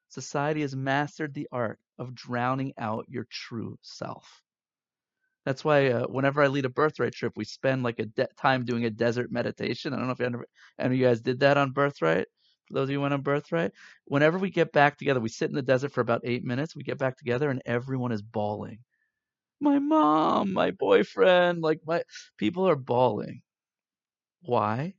Society 0.10 0.62
has 0.62 0.76
mastered 0.76 1.34
the 1.34 1.48
art 1.52 1.80
of 1.98 2.14
drowning 2.16 2.74
out 2.78 3.06
your 3.10 3.26
true 3.30 3.78
self. 3.82 4.44
That's 5.46 5.64
why 5.64 5.88
uh, 5.90 6.08
whenever 6.08 6.42
I 6.44 6.48
lead 6.48 6.66
a 6.66 6.70
birthright 6.70 7.14
trip, 7.14 7.34
we 7.38 7.46
spend 7.46 7.84
like 7.84 8.00
a 8.00 8.06
de- 8.06 8.28
time 8.38 8.66
doing 8.66 8.86
a 8.86 8.90
desert 8.90 9.32
meditation. 9.32 9.94
I 9.94 9.98
don't 9.98 10.08
know 10.08 10.14
if 10.14 10.22
any 10.22 10.36
of 10.80 10.94
you 10.94 11.06
guys 11.06 11.22
did 11.22 11.40
that 11.40 11.58
on 11.58 11.72
birthright. 11.72 12.28
Those 12.70 12.84
of 12.84 12.90
you 12.92 12.98
who 12.98 13.02
went 13.02 13.14
on 13.14 13.22
birthright, 13.22 13.72
whenever 14.06 14.38
we 14.38 14.50
get 14.50 14.72
back 14.72 14.98
together, 14.98 15.20
we 15.20 15.30
sit 15.30 15.50
in 15.50 15.56
the 15.56 15.62
desert 15.62 15.92
for 15.92 16.02
about 16.02 16.22
eight 16.24 16.44
minutes. 16.44 16.76
We 16.76 16.84
get 16.84 16.98
back 16.98 17.18
together 17.18 17.50
and 17.50 17.62
everyone 17.66 18.12
is 18.12 18.22
bawling. 18.22 18.80
My 19.60 19.80
mom, 19.80 20.54
my 20.54 20.72
boyfriend, 20.72 21.62
like 21.62 21.80
my 21.86 22.04
people 22.38 22.68
are 22.70 22.76
bawling. 22.76 23.42
Why? 24.42 24.94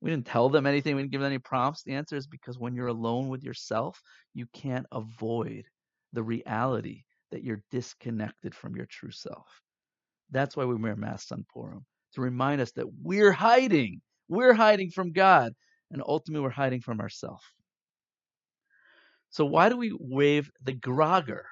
We 0.00 0.10
didn't 0.10 0.26
tell 0.26 0.50
them 0.50 0.66
anything. 0.66 0.96
We 0.96 1.02
didn't 1.02 1.12
give 1.12 1.22
them 1.22 1.30
any 1.30 1.38
prompts. 1.38 1.82
The 1.82 1.94
answer 1.94 2.16
is 2.16 2.26
because 2.26 2.58
when 2.58 2.74
you're 2.74 2.88
alone 2.88 3.28
with 3.28 3.42
yourself, 3.42 4.02
you 4.34 4.46
can't 4.52 4.86
avoid 4.92 5.64
the 6.12 6.22
reality 6.22 7.04
that 7.30 7.42
you're 7.42 7.62
disconnected 7.70 8.54
from 8.54 8.76
your 8.76 8.86
true 8.86 9.10
self. 9.10 9.46
That's 10.30 10.56
why 10.56 10.66
we 10.66 10.74
wear 10.74 10.94
masks 10.94 11.32
on 11.32 11.46
Purim, 11.52 11.86
to 12.14 12.20
remind 12.20 12.60
us 12.60 12.72
that 12.72 12.86
we're 13.02 13.32
hiding. 13.32 14.02
We're 14.28 14.52
hiding 14.54 14.90
from 14.90 15.12
God, 15.12 15.54
and 15.94 16.02
ultimately 16.06 16.42
we're 16.42 16.50
hiding 16.50 16.80
from 16.80 17.00
ourselves. 17.00 17.44
So 19.30 19.44
why 19.46 19.68
do 19.68 19.76
we 19.76 19.96
wave 19.98 20.50
the 20.62 20.72
Grager? 20.72 21.46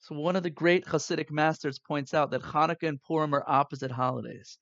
So 0.00 0.14
one 0.14 0.36
of 0.36 0.42
the 0.42 0.50
great 0.50 0.86
Hasidic 0.86 1.30
masters 1.30 1.78
points 1.78 2.14
out 2.14 2.30
that 2.30 2.42
Hanukkah 2.42 2.88
and 2.88 3.02
Purim 3.02 3.34
are 3.34 3.44
opposite 3.46 3.90
holidays. 3.90 4.58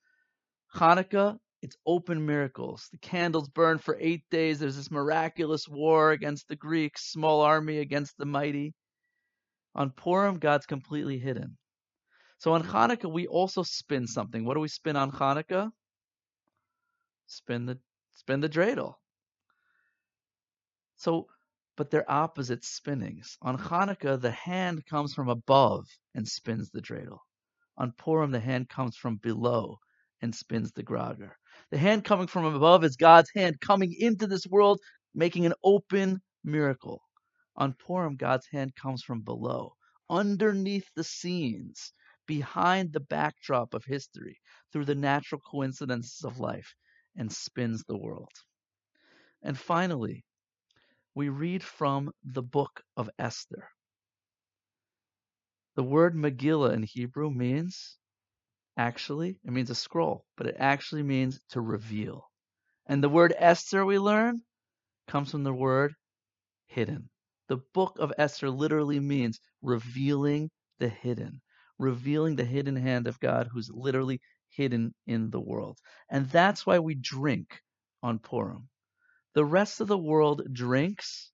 Hanukkah, 0.75 1.39
it's 1.63 1.77
open 1.87 2.27
miracles. 2.27 2.89
The 2.91 2.99
candles 2.99 3.49
burn 3.49 3.79
for 3.79 3.97
eight 4.01 4.25
days. 4.31 4.59
There's 4.59 4.77
this 4.77 4.91
miraculous 4.91 5.69
war 5.69 6.11
against 6.11 6.49
the 6.49 6.57
Greeks, 6.57 7.11
small 7.11 7.43
army 7.43 7.79
against 7.79 8.19
the 8.19 8.27
mighty. 8.27 8.75
On 9.77 9.91
Purim, 9.91 10.39
God's 10.39 10.67
completely 10.67 11.19
hidden. 11.19 11.57
So 12.39 12.55
on 12.55 12.65
Hanukkah, 12.65 13.13
we 13.13 13.29
also 13.29 13.63
spin 13.63 14.09
something. 14.09 14.45
What 14.45 14.55
do 14.55 14.61
we 14.61 14.69
spin 14.69 14.97
on 14.97 15.13
Hanukkah? 15.13 15.71
Spin 17.29 17.67
the 17.67 17.79
spin 18.27 18.41
the 18.41 18.49
dreidel. 18.49 18.95
So, 20.97 21.29
but 21.77 21.93
they're 21.93 22.11
opposite 22.11 22.65
spinnings. 22.65 23.37
On 23.41 23.57
Hanukkah, 23.57 24.21
the 24.21 24.33
hand 24.33 24.85
comes 24.85 25.15
from 25.15 25.29
above 25.29 25.87
and 26.13 26.27
spins 26.27 26.71
the 26.71 26.83
dreidel. 26.83 27.19
On 27.79 27.93
Purim, 27.93 28.33
the 28.33 28.41
hand 28.41 28.69
comes 28.69 28.97
from 28.97 29.19
below 29.19 29.79
and 30.23 30.35
spins 30.35 30.73
the 30.73 30.83
grogger. 30.83 31.35
The 31.71 31.79
hand 31.79 32.05
coming 32.05 32.27
from 32.27 32.47
above 32.47 32.83
is 32.83 32.97
God's 32.97 33.31
hand 33.33 33.61
coming 33.61 33.95
into 33.97 34.27
this 34.27 34.45
world, 34.45 34.81
making 35.15 35.47
an 35.47 35.55
open 35.63 36.19
miracle. 36.43 37.03
On 37.55 37.75
Purim, 37.75 38.17
God's 38.17 38.49
hand 38.51 38.75
comes 38.75 39.05
from 39.05 39.21
below, 39.21 39.77
underneath 40.11 40.89
the 40.97 41.05
scenes, 41.05 41.93
behind 42.27 42.93
the 42.93 42.99
backdrop 42.99 43.73
of 43.73 43.85
history, 43.85 44.41
through 44.73 44.87
the 44.87 44.97
natural 44.97 45.41
coincidences 45.49 46.25
of 46.25 46.41
life, 46.41 46.75
and 47.17 47.33
spins 47.33 47.85
the 47.85 47.97
world. 47.97 48.31
And 49.43 49.59
finally, 49.59 50.25
we 51.15 51.29
read 51.29 51.63
from 51.63 52.13
the 52.25 52.43
book 52.43 52.83
of 52.97 53.11
Esther. 53.19 53.69
The 55.77 55.83
word 55.83 56.15
Megillah 56.15 56.73
in 56.75 56.83
Hebrew 56.83 57.31
means, 57.31 57.97
actually, 58.77 59.39
it 59.45 59.53
means 59.53 59.71
a 59.71 59.75
scroll, 59.75 60.25
but 60.37 60.47
it 60.47 60.57
actually 60.59 61.03
means 61.03 61.41
to 61.51 61.61
reveal. 61.61 62.31
And 62.87 63.03
the 63.03 63.09
word 63.09 63.35
Esther, 63.39 63.85
we 63.85 63.99
learn, 63.99 64.43
comes 65.09 65.31
from 65.31 65.45
the 65.45 65.53
word 65.55 65.95
hidden. 66.67 67.09
The 67.49 67.59
book 67.75 67.99
of 67.99 68.13
Esther 68.19 68.51
literally 68.51 69.01
means 69.01 69.41
revealing 69.63 70.51
the 70.79 70.89
hidden, 70.89 71.41
revealing 71.79 72.37
the 72.37 72.45
hidden 72.45 72.77
hand 72.77 73.07
of 73.07 73.21
God 73.21 73.49
who's 73.53 73.71
literally 73.73 74.21
hidden 74.51 74.95
in 75.07 75.31
the 75.31 75.41
world. 75.41 75.79
And 76.11 76.29
that's 76.29 76.67
why 76.67 76.79
we 76.79 76.95
drink 76.95 77.61
on 78.03 78.19
Purim. 78.19 78.69
The 79.35 79.45
rest 79.45 79.81
of 79.81 79.89
the 79.89 79.99
world 79.99 80.43
drinks 80.53 81.31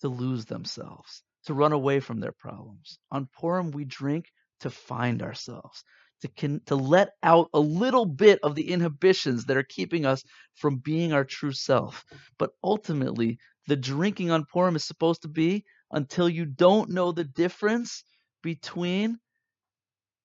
to 0.00 0.08
lose 0.08 0.44
themselves, 0.44 1.22
to 1.46 1.54
run 1.54 1.72
away 1.72 2.00
from 2.00 2.20
their 2.20 2.32
problems. 2.32 2.98
On 3.10 3.28
Purim, 3.38 3.70
we 3.70 3.84
drink 3.84 4.26
to 4.60 4.70
find 4.70 5.22
ourselves, 5.22 5.84
to, 6.22 6.58
to 6.66 6.74
let 6.76 7.10
out 7.22 7.48
a 7.54 7.60
little 7.60 8.06
bit 8.06 8.40
of 8.42 8.54
the 8.54 8.70
inhibitions 8.70 9.44
that 9.46 9.56
are 9.56 9.62
keeping 9.62 10.04
us 10.04 10.22
from 10.56 10.78
being 10.78 11.12
our 11.12 11.24
true 11.24 11.52
self. 11.52 12.04
But 12.38 12.50
ultimately, 12.64 13.38
the 13.68 13.76
drinking 13.76 14.30
on 14.30 14.44
Purim 14.52 14.76
is 14.76 14.84
supposed 14.84 15.22
to 15.22 15.28
be 15.28 15.64
until 15.90 16.28
you 16.28 16.46
don't 16.46 16.90
know 16.90 17.12
the 17.12 17.24
difference 17.24 18.04
between 18.42 19.18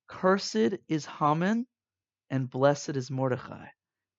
cursed 0.07 0.79
is 0.87 1.05
Haman 1.05 1.67
and 2.29 2.49
blessed 2.49 2.95
is 2.95 3.11
Mordechai. 3.11 3.67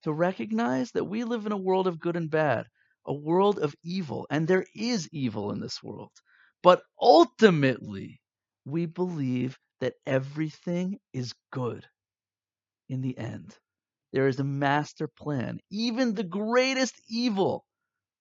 To 0.05 0.13
recognize 0.13 0.93
that 0.93 1.05
we 1.05 1.25
live 1.25 1.47
in 1.47 1.53
a 1.53 1.57
world 1.57 1.87
of 1.87 1.99
good 1.99 2.17
and 2.17 2.31
bad, 2.31 2.67
a 3.05 3.13
world 3.13 3.59
of 3.59 3.75
evil, 3.83 4.27
and 4.31 4.47
there 4.47 4.67
is 4.75 5.09
evil 5.13 5.51
in 5.51 5.61
this 5.61 5.83
world. 5.83 6.13
But 6.63 6.83
ultimately, 7.01 8.21
we 8.65 8.87
believe 8.87 9.59
that 9.81 9.95
everything 10.07 11.01
is 11.13 11.35
good 11.51 11.87
in 12.89 13.01
the 13.01 13.17
end. 13.19 13.57
There 14.13 14.29
is 14.29 14.41
a 14.41 14.45
master 14.45 15.09
plan. 15.09 15.61
Even 15.71 16.15
the 16.15 16.25
greatest 16.25 16.95
evil 17.09 17.65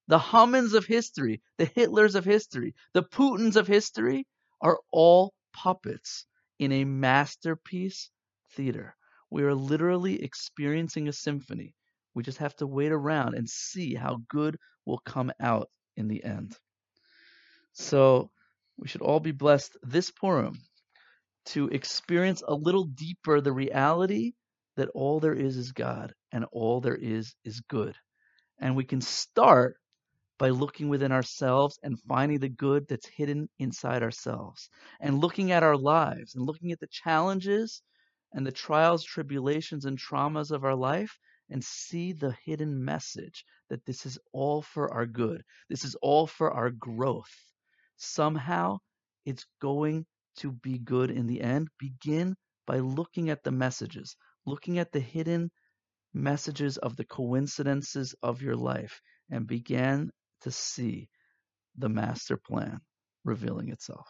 the 0.08 0.20
Hamans 0.20 0.74
of 0.74 0.86
history, 0.86 1.42
the 1.58 1.66
Hitlers 1.66 2.16
of 2.16 2.24
history, 2.24 2.74
the 2.94 3.04
Putins 3.04 3.58
of 3.58 3.68
history 3.68 4.26
are 4.62 4.80
all 4.92 5.34
puppets 5.54 6.26
in 6.60 6.72
a 6.72 6.86
masterpiece 6.86 8.10
theater. 8.52 8.96
We 9.30 9.44
are 9.44 9.54
literally 9.54 10.24
experiencing 10.24 11.08
a 11.08 11.14
symphony. 11.14 11.76
We 12.14 12.24
just 12.24 12.40
have 12.40 12.56
to 12.58 12.68
wait 12.68 12.92
around 12.92 13.36
and 13.36 13.48
see 13.48 13.94
how 13.94 14.20
good 14.30 14.58
will 14.86 15.00
come 15.00 15.32
out 15.40 15.70
in 15.96 16.08
the 16.08 16.24
end. 16.24 16.56
So 17.74 18.32
we 18.78 18.88
should 18.88 19.02
all 19.02 19.20
be 19.20 19.32
blessed 19.32 19.78
this 19.84 20.12
Purim 20.12 20.58
to 21.48 21.68
experience 21.68 22.44
a 22.48 22.54
little 22.54 22.86
deeper 22.86 23.42
the 23.42 23.52
reality 23.52 24.34
that 24.76 24.90
all 24.94 25.20
there 25.20 25.34
is 25.34 25.58
is 25.58 25.72
God 25.72 26.14
and 26.32 26.46
all 26.52 26.82
there 26.82 26.96
is 26.96 27.36
is 27.44 27.62
good. 27.62 27.96
And 28.60 28.76
we 28.76 28.84
can 28.84 29.02
start 29.02 29.78
by 30.40 30.50
looking 30.50 30.90
within 30.90 31.12
ourselves 31.12 31.80
and 31.84 32.00
finding 32.02 32.40
the 32.40 32.50
good 32.50 32.88
that's 32.88 33.08
hidden 33.08 33.50
inside 33.60 34.04
ourselves 34.04 34.70
and 35.00 35.20
looking 35.20 35.52
at 35.52 35.64
our 35.64 35.78
lives 35.78 36.36
and 36.36 36.46
looking 36.46 36.72
at 36.72 36.80
the 36.80 36.88
challenges 36.88 37.82
and 38.34 38.46
the 38.46 38.52
trials, 38.52 39.04
tribulations, 39.04 39.86
and 39.86 39.98
traumas 39.98 40.52
of 40.52 40.64
our 40.64 40.76
life 40.76 41.18
and 41.50 41.64
see 41.64 42.14
the 42.14 42.36
hidden 42.46 42.84
message 42.84 43.46
that 43.70 43.86
this 43.86 44.06
is 44.06 44.20
all 44.34 44.62
for 44.62 44.94
our 44.94 45.06
good. 45.06 45.44
This 45.70 45.84
is 45.84 45.96
all 46.02 46.28
for 46.28 46.52
our 46.52 46.70
growth. 46.70 47.34
Somehow 47.96 48.78
it's 49.26 49.46
going 49.62 50.06
to 50.38 50.52
be 50.52 50.78
good 50.78 51.10
in 51.10 51.26
the 51.26 51.42
end. 51.42 51.70
Begin 51.80 52.36
by 52.66 52.80
looking 52.80 53.30
at 53.30 53.44
the 53.44 53.52
messages, 53.52 54.16
looking 54.46 54.78
at 54.78 54.92
the 54.92 55.00
hidden 55.00 55.50
messages 56.14 56.78
of 56.78 56.96
the 56.96 57.06
coincidences 57.06 58.14
of 58.22 58.42
your 58.42 58.56
life 58.56 59.02
and 59.30 59.48
begin 59.48 60.12
to 60.42 60.52
see 60.52 61.10
the 61.78 61.90
master 61.90 62.38
plan 62.38 62.80
revealing 63.26 63.70
itself. 63.70 64.08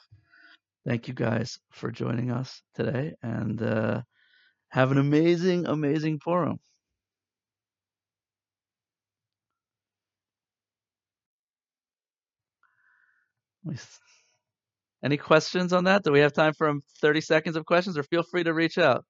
Thank 0.85 1.07
you 1.07 1.13
guys 1.13 1.59
for 1.71 1.91
joining 1.91 2.31
us 2.31 2.61
today 2.75 3.13
and 3.21 3.61
uh, 3.61 4.01
have 4.69 4.91
an 4.91 4.97
amazing, 4.97 5.65
amazing 5.67 6.19
Purim. 6.19 6.59
Any 15.03 15.17
questions 15.17 15.73
on 15.73 15.83
that? 15.85 16.03
Do 16.03 16.11
we 16.11 16.19
have 16.19 16.33
time 16.33 16.53
for 16.53 16.73
30 17.01 17.21
seconds 17.21 17.55
of 17.55 17.65
questions 17.65 17.97
or 17.97 18.03
feel 18.03 18.23
free 18.23 18.43
to 18.43 18.53
reach 18.53 18.77
out? 18.77 19.05